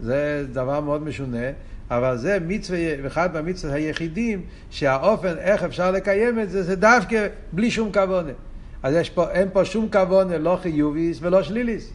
[0.00, 1.46] זה דבר מאוד משונה,
[1.90, 7.70] אבל זה מצווה, אחד מהמצוות היחידים, שהאופן איך אפשר לקיים את זה, זה דווקא בלי
[7.70, 8.32] שום כוונה.
[8.82, 11.92] אז יש פה, אין פה שום כוונה, לא חיוביס ולא שליליס.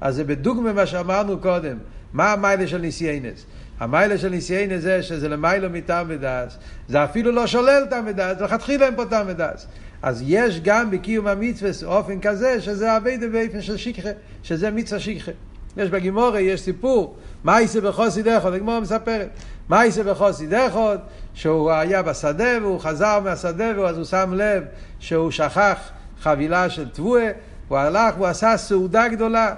[0.00, 1.76] אז זה בדוגמה מה שאמרנו קודם,
[2.12, 3.46] מה המיילה של ניסיינס?
[3.84, 8.86] המיילה של ניסיינס זה שזה למיילה מטעם ודס, זה אפילו לא שולל טעם ודס, לכתחילה
[8.86, 9.66] אין פה טעם ודס.
[10.02, 14.08] אז יש גם בקיום המצווה אופן כזה, שזה אביידה באופן של שכחה,
[14.42, 15.32] שזה מצווה שכחה.
[15.76, 19.28] יש בגימורי, יש סיפור, מה יעשה בחוסי דחוד, הגמורה מספרת,
[19.68, 21.00] מה יעשה בחוסי דחוד,
[21.34, 24.64] שהוא היה בשדה והוא חזר מהשדה ואז הוא שם לב
[24.98, 25.78] שהוא שכח
[26.20, 27.30] חבילה של תבואה,
[27.68, 29.54] הוא הלך והוא עשה סעודה גדולה.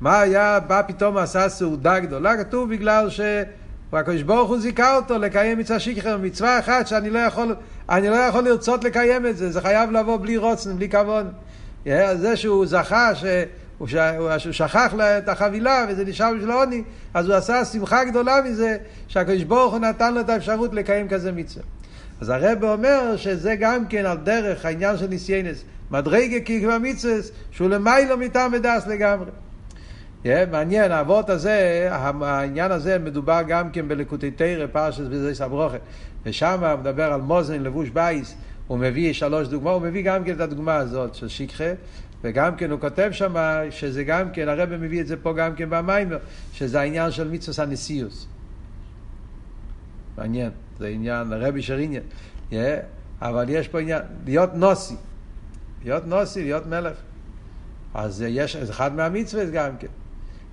[0.00, 2.36] מה היה, בא פתאום עשה סעודה גדולה?
[2.36, 3.10] כתוב בגלל
[3.90, 7.54] שהקדוש ברוך הוא זיכה אותו לקיים מצווה שכחה, מצווה אחת שאני לא יכול,
[7.88, 11.26] אני לא יכול לרצות לקיים את זה, זה חייב לבוא בלי רוצן, בלי כבוד.
[12.14, 13.24] זה שהוא זכה ש...
[13.78, 13.88] הוא
[14.38, 16.82] שכח את החבילה וזה נשאר בשביל העוני,
[17.14, 18.76] אז הוא עשה שמחה גדולה מזה
[19.08, 21.64] שהקדוש ברוך הוא נתן לו את האפשרות לקיים כזה מצווה.
[22.20, 27.14] אז הרב אומר שזה גם כן על דרך העניין של ניסיינס, מדרגה כאילו המצווה,
[27.50, 29.30] שהוא למיילו מטעם ודס לגמרי.
[30.24, 35.76] Yeah, מעניין, האבות הזה, העניין הזה מדובר גם כן בלקוטי תרא, פרשת בזייס הברוכה.
[36.24, 38.34] ושם הוא מדבר על מוזן לבוש בייס,
[38.66, 41.72] הוא מביא שלוש דוגמאות, הוא מביא גם כן את הדוגמה הזאת של שיקחה,
[42.22, 43.34] וגם כן הוא כותב שם
[43.70, 46.18] שזה גם כן, הרב מביא את זה פה גם כן במיימר,
[46.52, 48.26] שזה העניין של מצווה הנשיאוס.
[50.18, 52.02] מעניין, זה עניין, הרבי עניין.
[52.50, 52.54] Yeah,
[53.22, 54.96] אבל יש פה עניין, להיות נוסי.
[55.84, 56.96] להיות נוסי, להיות מלך.
[57.94, 59.86] אז יש, אחד מהמצווה גם כן.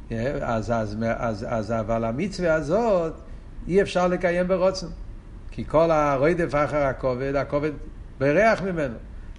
[0.10, 3.13] Yeah, אז, אז, אז, אז, אבל המצווה הזאת
[3.67, 4.88] אי אפשר לקיים ברוצן.
[5.52, 7.72] כי כל הרודף אחר הכובד, הכובד
[8.20, 8.96] בריח ממנו.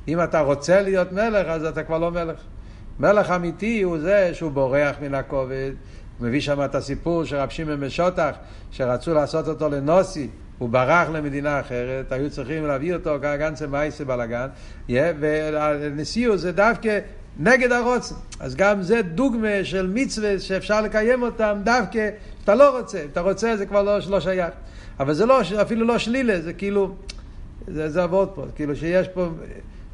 [0.08, 2.40] אם אתה רוצה להיות מלך, אז אתה כבר לא מלך.
[2.98, 5.72] מלך אמיתי הוא זה שהוא בורח מן הכובד.
[6.18, 8.34] הוא מביא שם את הסיפור של רב שמעון משותח,
[8.70, 10.28] שרצו לעשות אותו לנוסי,
[10.58, 14.48] הוא ברח למדינה אחרת, היו צריכים להביא אותו גנצה מייסה בלאגן,
[14.88, 16.98] והנשיאו זה דווקא
[17.38, 18.14] נגד הרוצן.
[18.40, 22.08] אז גם זה דוגמה של מצווה שאפשר לקיים אותם דווקא,
[22.44, 24.54] אתה לא רוצה, אתה רוצה זה כבר לא, לא שייך.
[25.00, 26.94] אבל זה לא, אפילו לא שלילה, זה כאילו,
[27.68, 29.28] זה, זה עבוד פה, כאילו שיש פה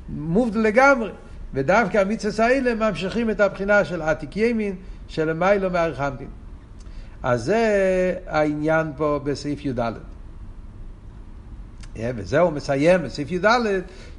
[0.09, 1.11] מובד לגמרי.
[1.55, 4.77] ודווקא המצווה האלה ממשיכים את הבחינה של עתיק ימין,
[5.09, 6.29] של מיילו מארחנטין.
[7.23, 9.93] אז זה העניין פה בסעיף י"ד.
[11.97, 13.47] וזה הוא מסיים בסעיף י"ד,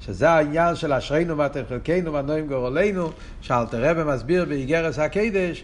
[0.02, 3.12] שזה העניין של אשרינו ואתם חלקנו ואנועים גורלנו,
[3.42, 5.64] שאלטער רבי מסביר באיגרת הקודש,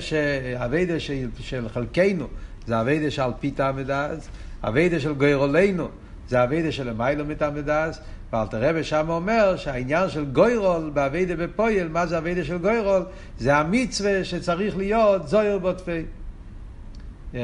[0.00, 2.26] שהעבודה של, של חלקנו
[2.66, 4.28] זה עבודה שעל פי טעם ודעת,
[4.64, 5.88] עבודה של גורלנו
[6.28, 7.98] זה עבודה שלמעלה מטעם ודעת,
[8.32, 13.02] ואלטער רבי שם אומר שהעניין של גורל בעבודה בפועל, מה זה עבודה של גורל?
[13.38, 16.02] זה המצווה שצריך להיות זהיר בו טפי.
[17.34, 17.36] Yeah.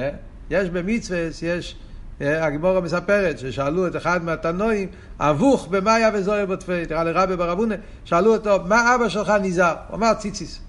[0.51, 1.77] יש במצווה, יש,
[2.21, 4.89] הגמרא מספרת ששאלו את אחד מהתנאים,
[5.21, 7.75] אבוך במאיה וזויר בוטפי, תראה לרבי ברבונה,
[8.05, 9.75] שאלו אותו, מה אבא שלך נזהר?
[9.89, 10.61] הוא אמר ציציס.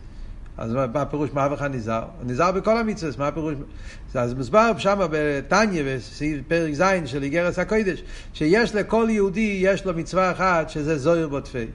[0.57, 2.03] אז מה הפירוש מה אבא נזהר?
[2.21, 3.55] הוא נזהר בכל המצווה, מה הפירוש?
[4.15, 5.83] אז מוסבר שם בתניא,
[6.39, 8.03] בפרק ז' של איגרס הקודש,
[8.33, 11.65] שיש לכל יהודי, יש לו מצווה אחת, שזה זויר בוטפי.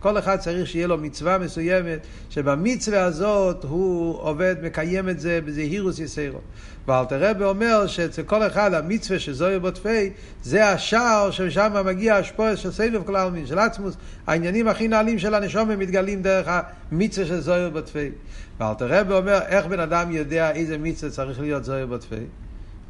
[0.00, 5.98] כל אחד צריך שיהיה לו מצווה מסוימת, שבמצווה הזאת הוא עובד, מקיים את זה בזהירוס
[5.98, 6.40] יסיירו.
[6.88, 10.10] ואלתר רבי אומר שאצל כל אחד המצווה שזוהיר בוטפי,
[10.42, 13.96] זה השער ששם מגיע השפועה של סבב כל העלמין, של עצמוס.
[14.26, 16.48] העניינים הכי נעלים של הנשום הם מתגלים דרך
[16.92, 18.10] המצווה של זוהיר בוטפי.
[18.58, 22.24] ואלתר רבי אומר, איך בן אדם יודע איזה מצווה צריך להיות זוהיר בוטפי?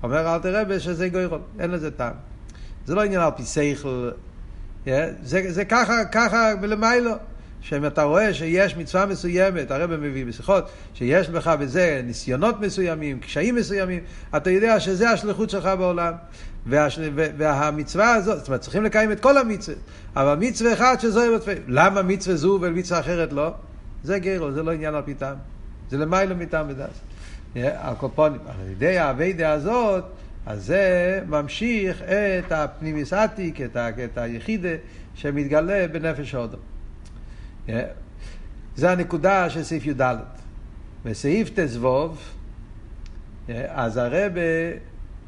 [0.02, 2.14] אומר אלתר רבי שזה גוירון, אין לזה טעם.
[2.86, 4.10] זה לא עניין על פי שכל,
[5.22, 7.12] זה, זה ככה, ככה ולמיילו.
[7.60, 13.54] שאם אתה רואה שיש מצווה מסוימת, הרב מביא בשיחות, שיש בך בזה ניסיונות מסוימים, קשיים
[13.54, 14.00] מסוימים,
[14.36, 16.12] אתה יודע שזה השליחות שלך בעולם.
[16.66, 17.10] והשל...
[17.14, 19.76] והמצווה הזאת, זאת אומרת, צריכים לקיים את כל המצווה,
[20.16, 21.52] אבל מצווה אחד שזו בתפי.
[21.66, 23.54] למה מצווה זו ומצווה אחרת לא?
[24.02, 25.34] זה גרו, זה לא עניין על פיתם.
[25.90, 27.00] זה למיילו מטעם ודס.
[27.54, 28.40] על קופונים.
[28.46, 30.04] על ידי האביידה הזאת,
[30.46, 34.74] אז זה ממשיך את הפנימיס עתיק, את, את היחידה
[35.14, 36.58] שמתגלה בנפש האודו.
[38.76, 40.16] זה הנקודה של סעיף י"ד.
[41.04, 42.18] בסעיף ט"ו,
[43.68, 44.40] אז הרב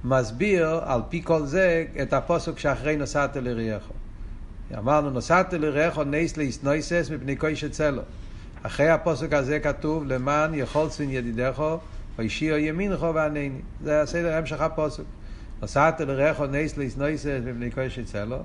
[0.04, 3.92] מסביר על פי כל זה את הפסוק שאחרי נתת ליראיך.
[4.78, 8.02] אמרנו נתת ליראיך נס להתנוסס מפני קושט סלה.
[8.62, 11.78] אחרי הפסוק הזה כתוב למען יחלצון ידידיך
[12.16, 13.50] הושיעה ימינך וענני.
[13.84, 15.02] זה הסדר המשך הפסוק.
[15.60, 18.36] נתת ליראיך נס להתנוסס מפני קושט סלה.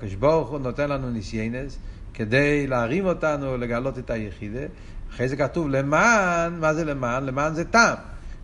[0.00, 1.78] הקדוש ברוך הוא נותן לנו ניסיונות.
[2.14, 4.66] כדי להרים אותנו, לגלות את היחידה.
[5.10, 7.24] אחרי זה כתוב למען, מה זה למען?
[7.24, 7.96] למען זה טעם.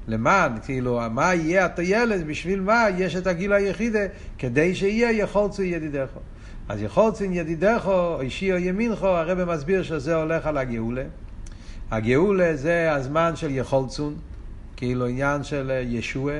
[0.08, 4.06] למען, כאילו, מה יהיה הטיילת, בשביל מה יש את הגיל היחידה,
[4.38, 6.08] כדי שיהיה יחולצו ידידך.
[6.68, 11.04] אז יחולצו ידידך, אישי או ימינך, הרב מסביר שזה הולך על הגאולה.
[11.90, 14.14] הגאולה זה הזמן של יחולצון,
[14.76, 16.32] כאילו עניין של ישוע,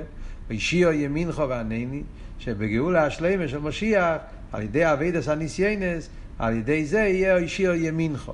[0.51, 2.03] אישי או ימינך וענני,
[2.39, 4.17] שבגאולה השלמה של משיח,
[4.53, 8.33] על ידי אבידס הניסיינס, על ידי זה יהיה אישי או ימינכו.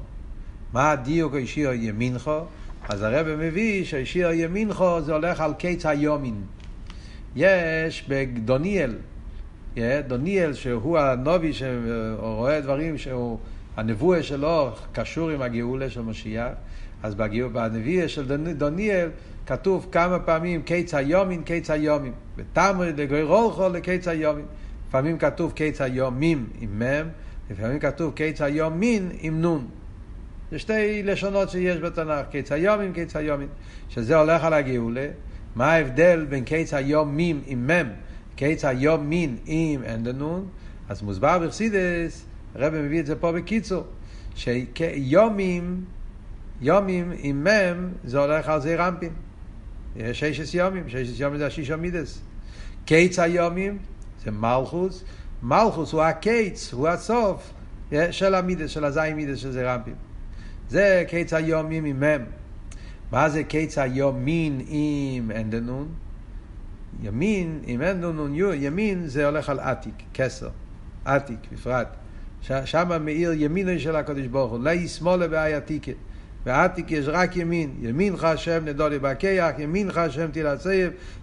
[0.73, 2.41] מה הדיוק אישי או ימינכו?
[2.89, 6.43] אז הרב מביא שאישי או ימינכו זה הולך על קץ היומין.
[7.37, 8.97] יש בדוניאל,
[10.07, 13.39] דוניאל שהוא הנובי שרואה דברים שהוא,
[13.77, 16.49] הנבואה שלו קשור עם הגאולה של משיח,
[17.03, 19.09] אז בנביאה של דוניאל
[19.47, 22.13] כתוב כמה פעמים קץ היומין, קץ היומין.
[22.37, 24.45] ותמרי דגוירולכו לקץ היומין.
[24.89, 27.09] לפעמים כתוב קץ היומים עם מ',
[27.51, 29.67] לפעמים כתוב קיץ היום מין עם נון.
[30.51, 33.49] זה שתי לשונות שיש בתנ"ך, קיץ היומים, קיץ היומים,
[33.89, 35.09] שזה הולך על הגאולה.
[35.55, 37.89] מה ההבדל בין קיץ היום מין עם מם,
[38.37, 40.47] קיץ היום מין עם אין דנון?
[40.89, 43.85] אז מוסבר בחסידס, הרב מביא את זה פה בקיצור,
[44.35, 45.85] שיומים,
[46.61, 49.13] יומים עם מם, זה הולך על זה רמפין.
[50.13, 52.21] ששת יומים, ששת יומים זה השישה מידס.
[52.85, 53.79] קיץ היומים
[54.25, 55.05] זה מלכוס,
[55.45, 57.53] מלכוס הוא הקיץ, הוא הסוף
[58.11, 59.95] של המידס, של הזין מידס של זה רבים.
[60.69, 62.25] זה קיץ היומים עם מם.
[63.13, 65.89] מה זה קיץ היומין עם אנדנון?
[67.03, 70.49] ימין עם אנדנון, ימין זה הולך על עתיק, כסר,
[71.05, 71.89] עתיק בפרט.
[72.65, 75.93] שם מאיר ימינו של הקדוש ברוך הוא, לאי שמאלה באי עתיקה.
[76.45, 80.71] בעתיק יש רק ימין, ימינך השם נדולי בקייח, ימינך השם תלעצב,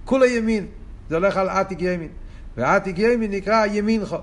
[0.05, 0.65] כולה ימין,
[1.09, 2.09] זה הולך על עתיק ימין.
[2.57, 4.17] ועתיק ימין נקרא ימינכו.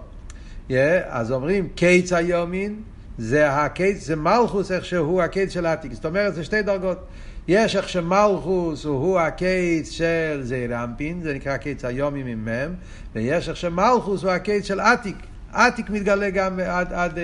[0.69, 0.73] Yeah,
[1.09, 2.83] אז אומרים קיץ היומין,
[3.19, 5.93] זה הקיץ, זה מלכוס איך שהוא הקיץ של עתיק.
[5.93, 6.99] זאת אומרת, זה שתי דרגות.
[7.49, 12.75] יש איך שמלכוס הוא הקיץ של זעיר אנפין, זה נקרא קיץ היומין עם מם,
[13.15, 15.17] ויש איך שמלכוס הוא הקיץ של עתיק.
[15.53, 17.19] עתיק מתגלה גם עד, עד,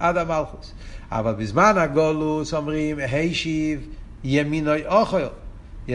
[0.00, 0.72] עד המלכוס.
[1.10, 3.86] אבל בזמן הגולוס אומרים, הישיב
[4.24, 5.26] ימינוי אוכל.
[5.86, 5.90] Yeah,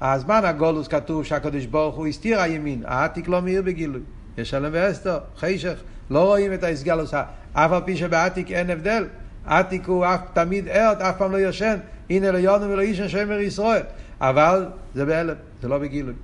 [0.00, 4.00] הזמן הגולוס כתוב שהקדוש ברוך הוא הסתיר הימין, העתיק לא מאיר בגילוי.
[4.38, 5.74] יש שלם ואסתר, חשך,
[6.10, 7.14] לא רואים את ההסגלוס,
[7.52, 9.06] אף על פי שבעתיק אין הבדל.
[9.46, 11.76] עתיק הוא אף, תמיד ערד, אף פעם לא יושן.
[12.10, 13.82] הנה לא יונו ולא אישן שמר ישראל.
[14.20, 16.14] אבל זה בהעלם, זה לא בגילוי.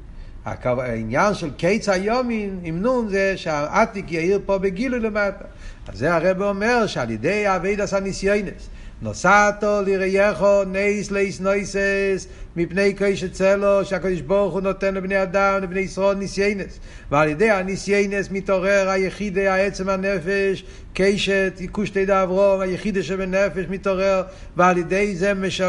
[0.45, 5.45] העניין של קץ הימין עם נון זה שהעתיק יאיר פה בגילוי למטה.
[5.89, 8.69] אז זה הרב אומר שעל ידי עבודת הניסיונות
[9.03, 16.17] נתת ליראיך נס להתנוסס מפני קושט סלה שהקדוש ברוך הוא נותן לבני אדם, לבני ישראל
[16.17, 16.81] ניסיונות.
[17.11, 24.23] ועל ידי הניסיונות מתעורר היחידה, העצם הנפש, קושט, קושטא דאברהם, היחידה שבנפש מתעורר,
[24.57, 25.61] ועל ידי זה מש...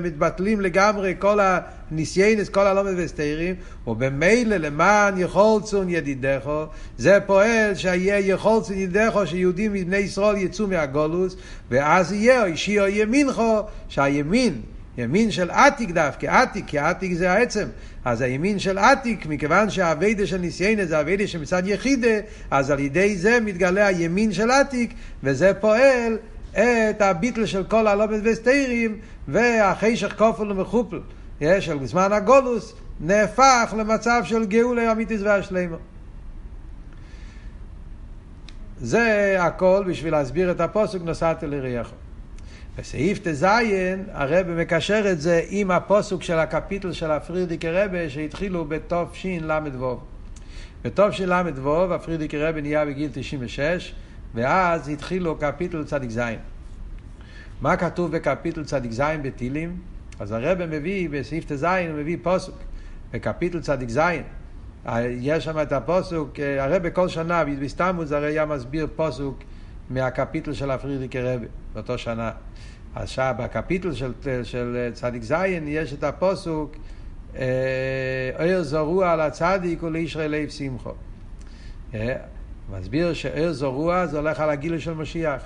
[0.00, 3.54] מתבטלים לגמרי כל הניסיינס, כל הלומד וסתירים,
[3.86, 6.64] ובמילא למען יכולצון ידידךו,
[6.98, 11.36] זה פועל שיהיה יכולצון ידידךו, שיהודים מבני ישראל יצאו מהגולוס,
[11.70, 14.60] ואז יהיה אישי או ימינכו, שהימין
[14.98, 17.68] ימין של עתיק דווקא, עתיק, כי עתיק זה העצם.
[18.04, 23.16] אז הימין של עתיק, מכיוון שהאביידה של ניסיינה זה אביידה שמצד יחידה, אז על ידי
[23.16, 26.18] זה מתגלה הימין של עתיק, וזה פועל
[26.52, 31.00] את הביטל של כל הלומד וסתירים, והחישך כופל ומחופל,
[31.60, 35.76] של זמן הגולוס, נהפך למצב של גאולה אמיתיס והשלמה.
[38.80, 41.94] זה הכל בשביל להסביר את הפוסק נוסעת לריחו.
[42.78, 43.46] בסעיף ט"ז
[44.12, 50.00] הרב מקשר את זה עם הפוסוק של הקפיטל של הפרידיקי רבה שהתחילו בתשל"ו.
[50.84, 53.94] בתשל"ו הפרידיקער רבי נהיה בגיל 96
[54.34, 56.20] ואז התחילו קפיטל צ"ז.
[57.60, 59.76] מה כתוב בקפיטל צ"ז בתהילים?
[60.20, 62.58] אז הרב מביא בסעיף ט"ז, הוא מביא פסוק
[63.12, 63.98] בקפיטל צ"ז.
[65.20, 66.30] יש שם את הפסוק,
[66.60, 69.38] הרב כל שנה, בי"ב תמוז הרי היה מסביר פסוק
[69.94, 72.30] מהקפיטל של הפרידיקער רבי, באותו שנה.
[72.94, 76.76] עכשיו בקפיטל של, של צדיק זין יש את הפסוק
[78.38, 80.90] ער זרוע על הצדיק ולישראל לב שמחו.
[82.70, 85.42] מסביר שער זרוע זה הולך על הגילוי של משיח.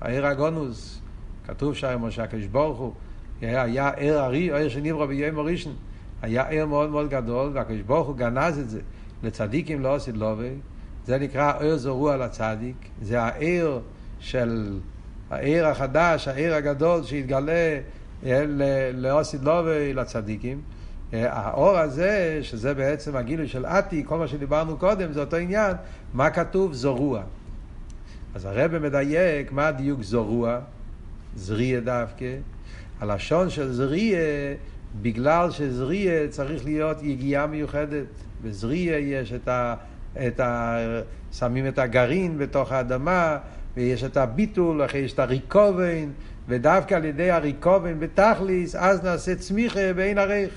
[0.00, 1.00] הער הגונוס,
[1.46, 2.92] כתוב שם משה הקדוש ברוך הוא,
[3.40, 5.74] היה ער ארי, ער שנברא ביום הראשון,
[6.22, 8.80] היה ער מאוד מאוד גדול, והקדוש ברוך הוא גנז את זה
[9.22, 10.54] לצדיקים לא עשית לובי,
[11.10, 13.78] זה נקרא ער זרוע לצדיק, זה הער
[14.20, 14.78] של
[15.30, 17.78] העיר החדש, העיר הגדול שהתגלה
[18.26, 18.44] אה,
[18.94, 20.60] לאוסיד לובי, לצדיקים.
[21.12, 25.76] אה, האור הזה, שזה בעצם הגילוי של עתי, כל מה שדיברנו קודם, זה אותו עניין,
[26.14, 26.72] מה כתוב?
[26.72, 27.22] זורוע.
[28.34, 30.58] אז הרב מדייק מה הדיוק זורוע,
[31.36, 32.36] זריה דווקא.
[33.00, 34.54] הלשון של זריה,
[35.02, 38.06] בגלל שזריה צריך להיות יגיעה מיוחדת.
[38.42, 39.74] בזריה יש את ה...
[40.16, 40.76] את ה...
[41.32, 43.38] שמים את הגרעין בתוך האדמה,
[43.76, 46.10] ויש את הביטול, אחרי יש את הריקובן,
[46.48, 50.50] ודווקא על ידי הריקובן בתכליס, אז נעשה צמיחה בעין ערך.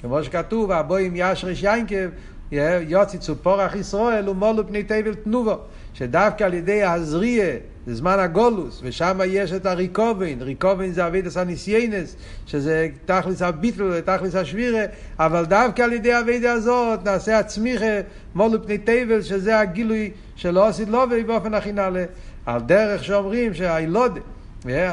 [0.00, 2.08] כמו שכתוב, הבוים ישרש יינקב,
[2.52, 5.56] יוצי צופורח ישראל ומולו פני תבל תנובו.
[5.94, 12.16] שדווקא על ידי הזריה, זה זמן הגולוס, ושם יש את הריקובן, ריקובן זה אבידס הניסיינס,
[12.46, 14.84] שזה תכלס הביטל ותכלס השבירה,
[15.18, 18.00] אבל דווקא על ידי האבידה הזאת נעשה הצמיחה
[18.34, 22.04] מולו פני תבל, שזה הגילוי שלא עשית לובי באופן הכי נעלה.
[22.46, 24.20] על דרך שאומרים שהאילודה,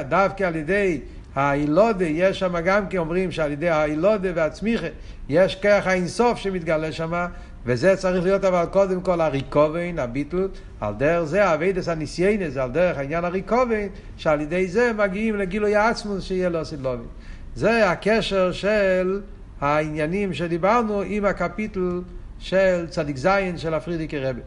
[0.09, 0.99] דווקא על ידי
[1.35, 4.87] האילודה, יש שם גם כי אומרים שעל ידי האילודה והצמיחה,
[5.29, 7.25] יש כרך האינסוף שמתגלה שם,
[7.67, 10.47] וזה צריך להיות אבל קודם כל הריקובן, הביטל,
[10.81, 16.23] על דרך זה האביידס הניסיינס, על דרך העניין הריקובן, שעל ידי זה מגיעים לגילוי העצמוס
[16.23, 17.03] שיהיה לו סילובי.
[17.55, 19.21] זה הקשר של
[19.61, 22.01] העניינים שדיברנו עם הקפיטל
[22.39, 24.41] של צדיק זין של הפרידיקער רבי.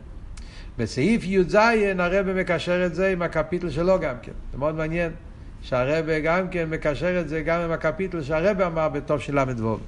[0.78, 1.54] בסעיף י"ז
[1.98, 4.32] הרב מקשר את זה עם הקפיטל שלו גם כן.
[4.52, 5.12] זה מאוד מעניין
[5.62, 9.78] שהרב גם כן מקשר את זה גם עם הקפיטל שהרב אמר בטוב של ל"ו.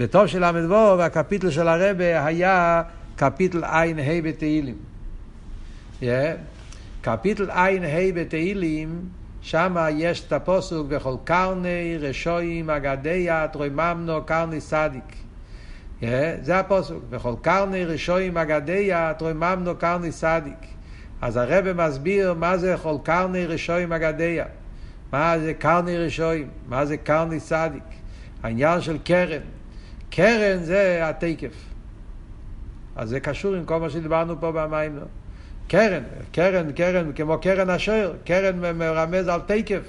[0.00, 2.82] בטוב של ל"ו הקפיטל של הרב היה
[3.16, 4.76] קפיטל ע"ה בתהילים.
[6.00, 6.04] Yeah.
[7.00, 9.00] קפיטל ע"ה בתהילים,
[9.40, 15.16] שם יש את הפסוק וכל קרני רשעים אגדע תרוממנה קרנות צדיק.
[16.42, 20.66] זה הפוסוק, וכל קרני רשועים אגדיה תרוממנו קרני סדיק.
[21.22, 24.44] אז הרב מסביר מה זה כל קרני רשועים אגדיה.
[25.12, 27.82] מה זה קרני רשועים, מה זה קרני סדיק.
[28.42, 29.55] העניין של קרן.
[30.16, 31.52] קרן זה התקף.
[32.96, 34.98] אז זה קשור עם כל מה שדיברנו פה במים.
[35.68, 36.02] קרן,
[36.32, 39.82] קרן, קרן, כמו קרן השוער, קרן מרמז על תקף,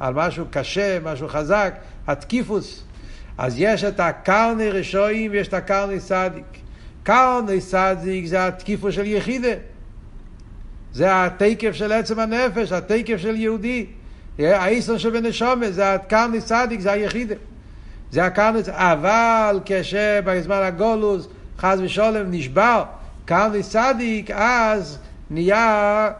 [0.00, 1.74] על משהו קשה, משהו חזק,
[2.06, 2.84] התקיפוס.
[3.38, 6.44] אז יש את הקרני רשועים ויש את הקרני סדיק.
[7.02, 9.54] קרני סדיק זה התקיפו של יחידה.
[10.92, 13.86] זה התקף של עצם הנפש, התקף של יהודי.
[14.38, 17.34] האיסון של בנשומה, זה הקרני סדיק, זה היחידה.
[18.12, 22.84] זה הקרני אבל כשבזמן הגולוס, חס ושולם, נשבר
[23.24, 24.98] קרני סדיק, אז
[25.30, 26.10] נהיה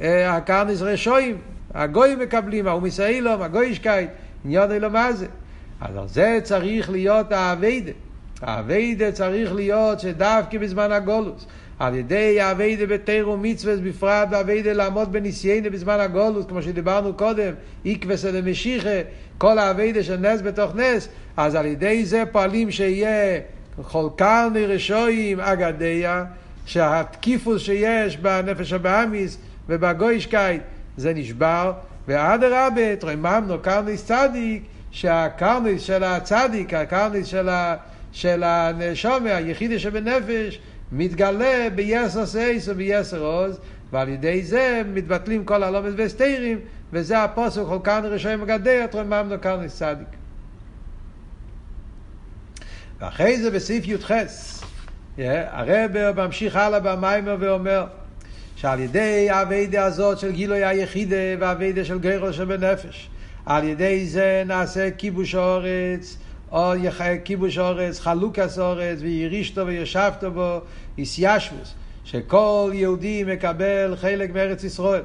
[0.00, 1.36] אה, הקרניס רשועים.
[1.74, 4.10] הגויים מקבלים, ההוא מסעילום, הגוי ישקייט,
[4.44, 5.26] עניין אלו מה זה.
[5.80, 7.92] אז על זה צריך להיות האביידה.
[8.42, 11.46] האביידה צריך להיות שדווקא בזמן הגולוס.
[11.78, 17.52] על ידי האביידה בתירו מצווה בפרט והאביידה לעמוד בניסיינה בזמן הגולוס, כמו שדיברנו קודם,
[17.84, 19.00] איקווס למשיחה,
[19.38, 23.40] כל האביידה של נס בתוך נס, אז על ידי זה פועלים שיהיה
[23.82, 26.24] חולקרני רשועים אגדיה,
[26.66, 30.62] שהתקיפוס שיש בנפש הבאמיס ובגוישקייט
[30.96, 31.72] זה נשבר,
[32.08, 37.76] ואדרבה, תרממנו קרניס צדיק, שהקרניס של הצדיק, הקרניס של, ה,
[38.12, 40.60] של הנשומר, היחידי שבנפש,
[40.92, 43.58] מתגלה ביסר סייס וביסר עוז,
[43.92, 46.58] ועל ידי זה מתבטלים כל הלומד וסתירים,
[46.92, 50.08] וזה הפוסק כל כאן רשעים מגדי, תרממנו קרניס צדיק.
[53.00, 54.10] ואחרי זה בסעיף י"ח,
[55.50, 57.86] הרב ממשיך הלאה במיימר ואומר,
[58.56, 63.10] שעל ידי האביידה הזאת של גילוי היחידה והאביידה של גרו שבנפש,
[63.46, 66.18] על ידי זה נעשה כיבוש האורץ,
[66.52, 66.72] או
[67.24, 70.60] כיבוש האורץ, חלוקס האורץ, וירישתו וישבתו בו,
[70.98, 71.74] איסיישבוס,
[72.04, 75.02] שכל יהודי מקבל חלק מארץ ישראל.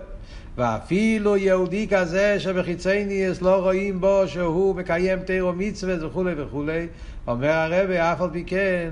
[0.57, 6.87] ואפילו יהודי כזה שבחיצי לא רואים בו שהוא מקיים תירו מצווה וכולי וכולי,
[7.27, 8.89] אומר הרבי, אף על פי כן,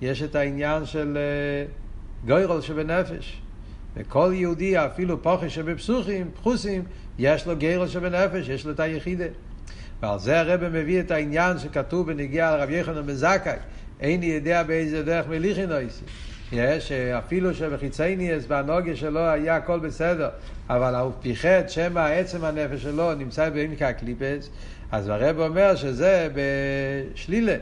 [0.00, 3.40] יש את העניין של uh, גוירול שבנפש.
[3.96, 6.82] וכל יהודי, אפילו פוחש שבפסוחים, פחוסים,
[7.18, 9.24] יש לו גרל שבנפש, יש לו את היחידה.
[10.06, 13.56] ועל זה הרב מביא את העניין שכתוב בנגיע על רב יחנן בן זכאי,
[14.00, 16.04] איני יודע באיזה דרך מליכי נויסי.
[16.52, 20.28] יש, אפילו שבחיצייניאס והנוגיה שלו היה הכל בסדר,
[20.70, 24.50] אבל הוא פיחד שמא עצם הנפש שלו נמצא בעמקה הקליפס,
[24.92, 27.56] אז הרב אומר שזה בשלילה.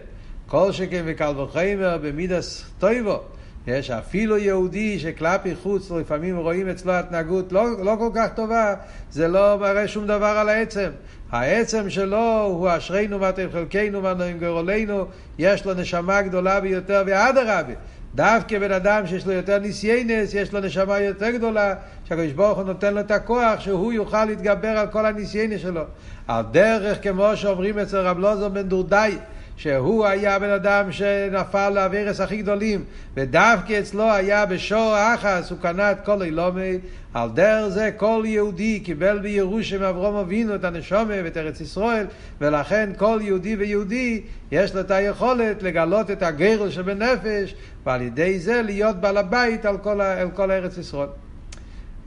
[0.47, 3.23] כל שכן וקל וחיימר במידס טויבו.
[3.67, 8.75] יש אפילו יהודי שכלפי חוץ לפעמים רואים אצלו התנהגות לא, לא כל כך טובה,
[9.11, 10.91] זה לא מראה שום דבר על העצם.
[11.31, 15.05] העצם שלו הוא אשרינו ואתם חלקנו ואנועים גורלנו,
[15.39, 17.73] יש לו נשמה גדולה ביותר, ואדרבה,
[18.15, 22.67] דווקא בן אדם שיש לו יותר ניסיינס, יש לו נשמה יותר גדולה, שהקדוש ברוך הוא
[22.67, 25.83] נותן לו את הכוח שהוא יוכל להתגבר על כל הניסיינס שלו.
[26.29, 29.19] על דרך כמו שאומרים אצל רב לוזר בן דורדאי,
[29.57, 32.85] שהוא היה בן אדם שנפל לאבירס הכי גדולים,
[33.17, 36.79] ודווקא אצלו היה בשור אחס, הוא קנה את כל אילומי,
[37.15, 42.07] על דרך זה כל יהודי קיבל בירושם אברום אבינו את הנשומה ואת ארץ ישראל,
[42.41, 47.55] ולכן כל יהודי ויהודי יש לו את היכולת לגלות את הגרל שבנפש,
[47.87, 51.09] ועל ידי זה להיות בעל הבית על כל, על כל ארץ ישראל.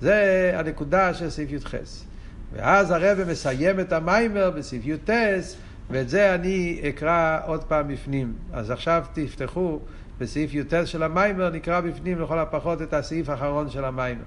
[0.02, 1.76] זה הנקודה של סעיף י"ח.
[2.54, 5.10] ואז הרב מסיים את המאמר בסעיף י"ט
[5.90, 8.34] ואת זה אני אקרא עוד פעם בפנים.
[8.54, 9.80] אז עכשיו תפתחו
[10.20, 14.24] בסעיף י"ט של המאמר, נקרא בפנים לכל הפחות את הסעיף האחרון של המאמר.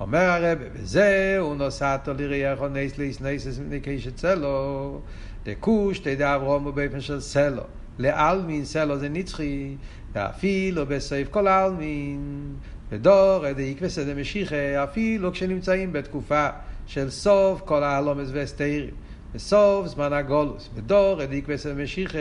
[0.00, 5.00] אומר הרב, וזהו נתת ליראיך נס להתנוסס מפני קושט סלה,
[5.44, 7.62] דקושטא דאברהם באופן של סלה.
[7.98, 9.76] לעלמין סלה זה נצחי,
[10.12, 12.54] ואפילו בסעיף כל אלמין,
[12.90, 16.48] ודור דאיק וסדר משיחה, אפילו כשנמצאים בתקופה
[16.86, 18.94] של סוף כל ההלומס והסתירים.
[19.36, 22.18] בסוף זמן הגולוס, בדור אדיק בסר משיחה,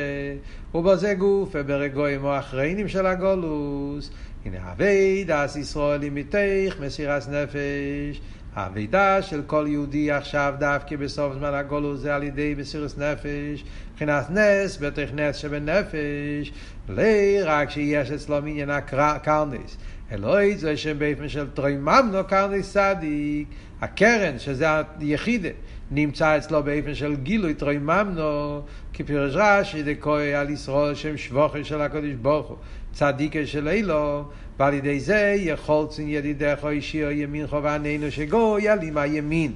[0.73, 4.09] ובזה גוף וברגועים או אחריינים של הגולוס.
[4.45, 8.21] הנה אבידה ישראל מתך מסירת נפש.
[8.55, 14.29] האבידה של כל יהודי עכשיו דווקא בסוף זמן הגולוס זה על ידי מסירת נפש, מבחינת
[14.29, 16.51] נס, בתוך נס שבנפש,
[16.89, 17.03] לא
[17.45, 19.77] רק שיש אצלו מניין הקרנס,
[20.11, 23.47] אלוהי זה שם באופן של תרויממנו קרנס צדיק,
[23.81, 24.67] הקרן שזה
[24.99, 25.49] היחידה.
[25.91, 28.61] נמצא אצלו באופן של גילוי תרוי ממנו,
[28.93, 32.57] כפירש רש"י דקוי על ישראל שם שבוכר של הקדוש ברוך הוא,
[32.93, 34.23] צדיקה של אילו,
[34.59, 39.53] ועל ידי זה יכולצן ידידך אישי או ימין חובעננו שגוי על עם הימין.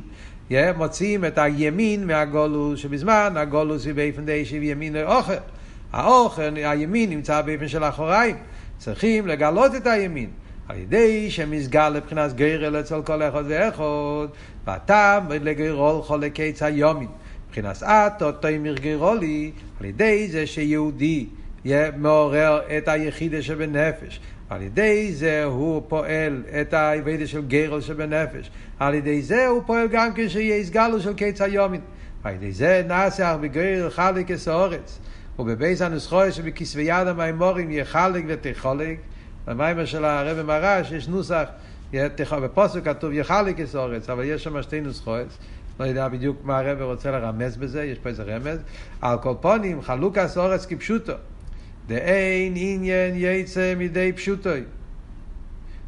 [0.78, 5.34] מוצאים את הימין מהגולוס, שבזמן הגולוס היא באופן די שימין האוכל.
[5.94, 8.36] האוכל, הימין נמצא באופן של אחוריים.
[8.78, 10.30] צריכים לגלות את הימין.
[10.70, 14.28] על ידי שמסגל לבחינת גרל אצל כל אחד ואחד,
[14.66, 17.08] והטעם לגרול חולקי היומין.
[17.48, 21.26] מבחינת אתו תימר גרולי, על ידי זה שיהודי
[21.98, 24.20] מעורר את היחידה שבנפש.
[24.50, 28.52] על ידי זה הוא פועל את העבודה של גרל שבנפש.
[28.80, 31.82] על ידי זה הוא פועל גם כשיהיה הסגלו של קיץ היומין.
[32.24, 35.00] על ידי זה נעשה בגרל חלק אסורץ.
[35.40, 38.98] ובבייס הנוסחוי שבכסבי יד המימורים יהיה חלק ותחולק.
[39.50, 41.46] במיימר של הרבי מרש יש נוסח,
[42.32, 45.28] בפוסק כתוב יחלק אסורץ, אבל יש שם שתי נוסחאות.
[45.80, 48.60] לא יודע בדיוק מה הרבי רוצה לרמז בזה, יש פה איזה רמז.
[49.02, 51.14] על כל פונים, חלוקה אסורץ כפשוטו.
[51.88, 54.64] דאין עניין יצא מידי פשוטוי.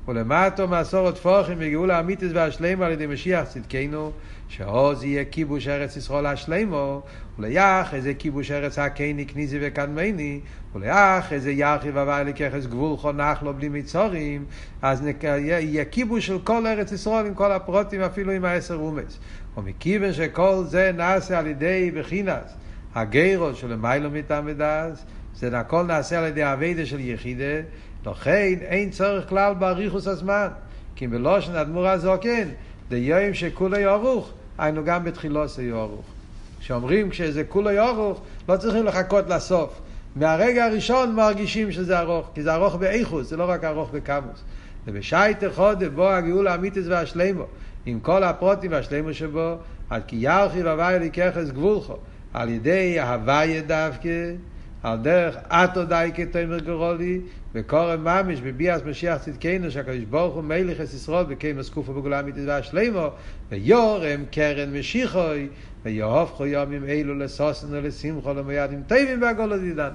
[0.07, 4.11] ולמטו מסורת פורחים בגאולה אמיתיס והשלמה על ידי משיח צדקנו,
[4.47, 7.01] שעוז יהיה כיבוש ארץ ישראל השלמו,
[7.39, 10.39] וליח איזה כיבוש ארץ הקיני כניסי וקדמני,
[10.75, 14.45] וליח איזה ירחיב הווי לככס גבול חונך לו בלי מצורים,
[14.81, 15.23] אז נק...
[15.23, 19.17] יהיה כיבוש של כל ארץ ישראל עם כל הפרוטים, אפילו עם העשר אומץ.
[19.57, 22.53] ומכיוון שכל זה נעשה על ידי בחינס,
[22.95, 25.05] הגרו של מיילו מטעם ודס,
[25.35, 27.61] זה הכל נעשה על ידי אביידה של יחידה,
[28.05, 30.47] לכן אין צורך כלל באריכוס הזמן.
[30.95, 32.47] כי בלושן אדמו"ר הזוקן,
[32.89, 36.05] דיום שכולו יערוך, היינו גם בתחילו זה יערוך.
[36.59, 39.81] כשאומרים כשזה כולו יערוך, לא צריכים לחכות לסוף.
[40.15, 44.43] מהרגע הראשון מרגישים שזה ארוך, כי זה ארוך באיכוס, זה לא רק ארוך בקמוס.
[44.85, 47.43] זה בשייטה חודה בו הגאול האמיתיס והשלימו,
[47.85, 49.55] עם כל הפרוטים והשלימו שבו,
[49.89, 51.97] עד כי ירחיב הווי לקחס גבולכו,
[52.33, 54.31] על ידי ההוויה דווקא,
[54.83, 57.19] על דרך אטו די כתומר גרולי,
[57.55, 62.43] וקורם ממש בביאס משיח צדקנו, שהקדוש ברוך הוא מלך את ישראל וקיימס קופו בגולה אמיתית
[62.47, 63.07] והשלימו,
[63.49, 65.47] ויורם קרן משיחוי,
[65.85, 69.91] ויהופכו יומים אלו לסוסן ולשמחו למידים טובים והגולו דידן.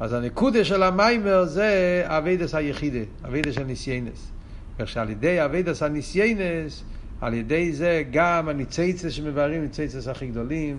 [0.00, 4.30] אז הנקודה של המיימר זה אבידס היחידה, אבידס של ניסיינס.
[4.78, 6.84] ועל ידי אבידס הניסיינס,
[7.20, 10.78] על ידי זה גם הניציצס שמבארים, ניציצס הכי גדולים,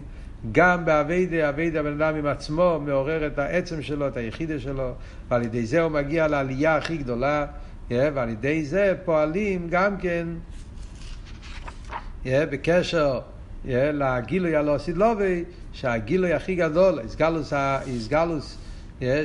[0.51, 4.93] גם באביידה, אביידה הבן אדם עם עצמו מעורר את העצם שלו, את היחידה שלו,
[5.29, 7.45] ועל ידי זה הוא מגיע לעלייה הכי גדולה,
[7.91, 10.27] ועל ידי זה פועלים גם כן
[12.25, 13.19] בקשר
[13.65, 18.57] לגילוי הלא סידלובי, שהגילוי הכי גדול, הסגלוס, הסגלוס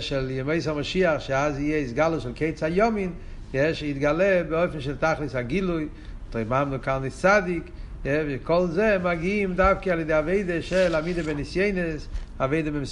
[0.01, 3.13] של ימי המשיח, שאז יהיה הסגלוס של קיץ היומין,
[3.73, 5.89] שיתגלה באופן של תכלס הגילוי,
[6.31, 7.63] תריממנו כאן צדיק,
[8.05, 12.09] וכל זה מגיעים דווקא על ידי אביידה של עמידה בניסיינס,
[12.41, 12.85] אביידה במסירות.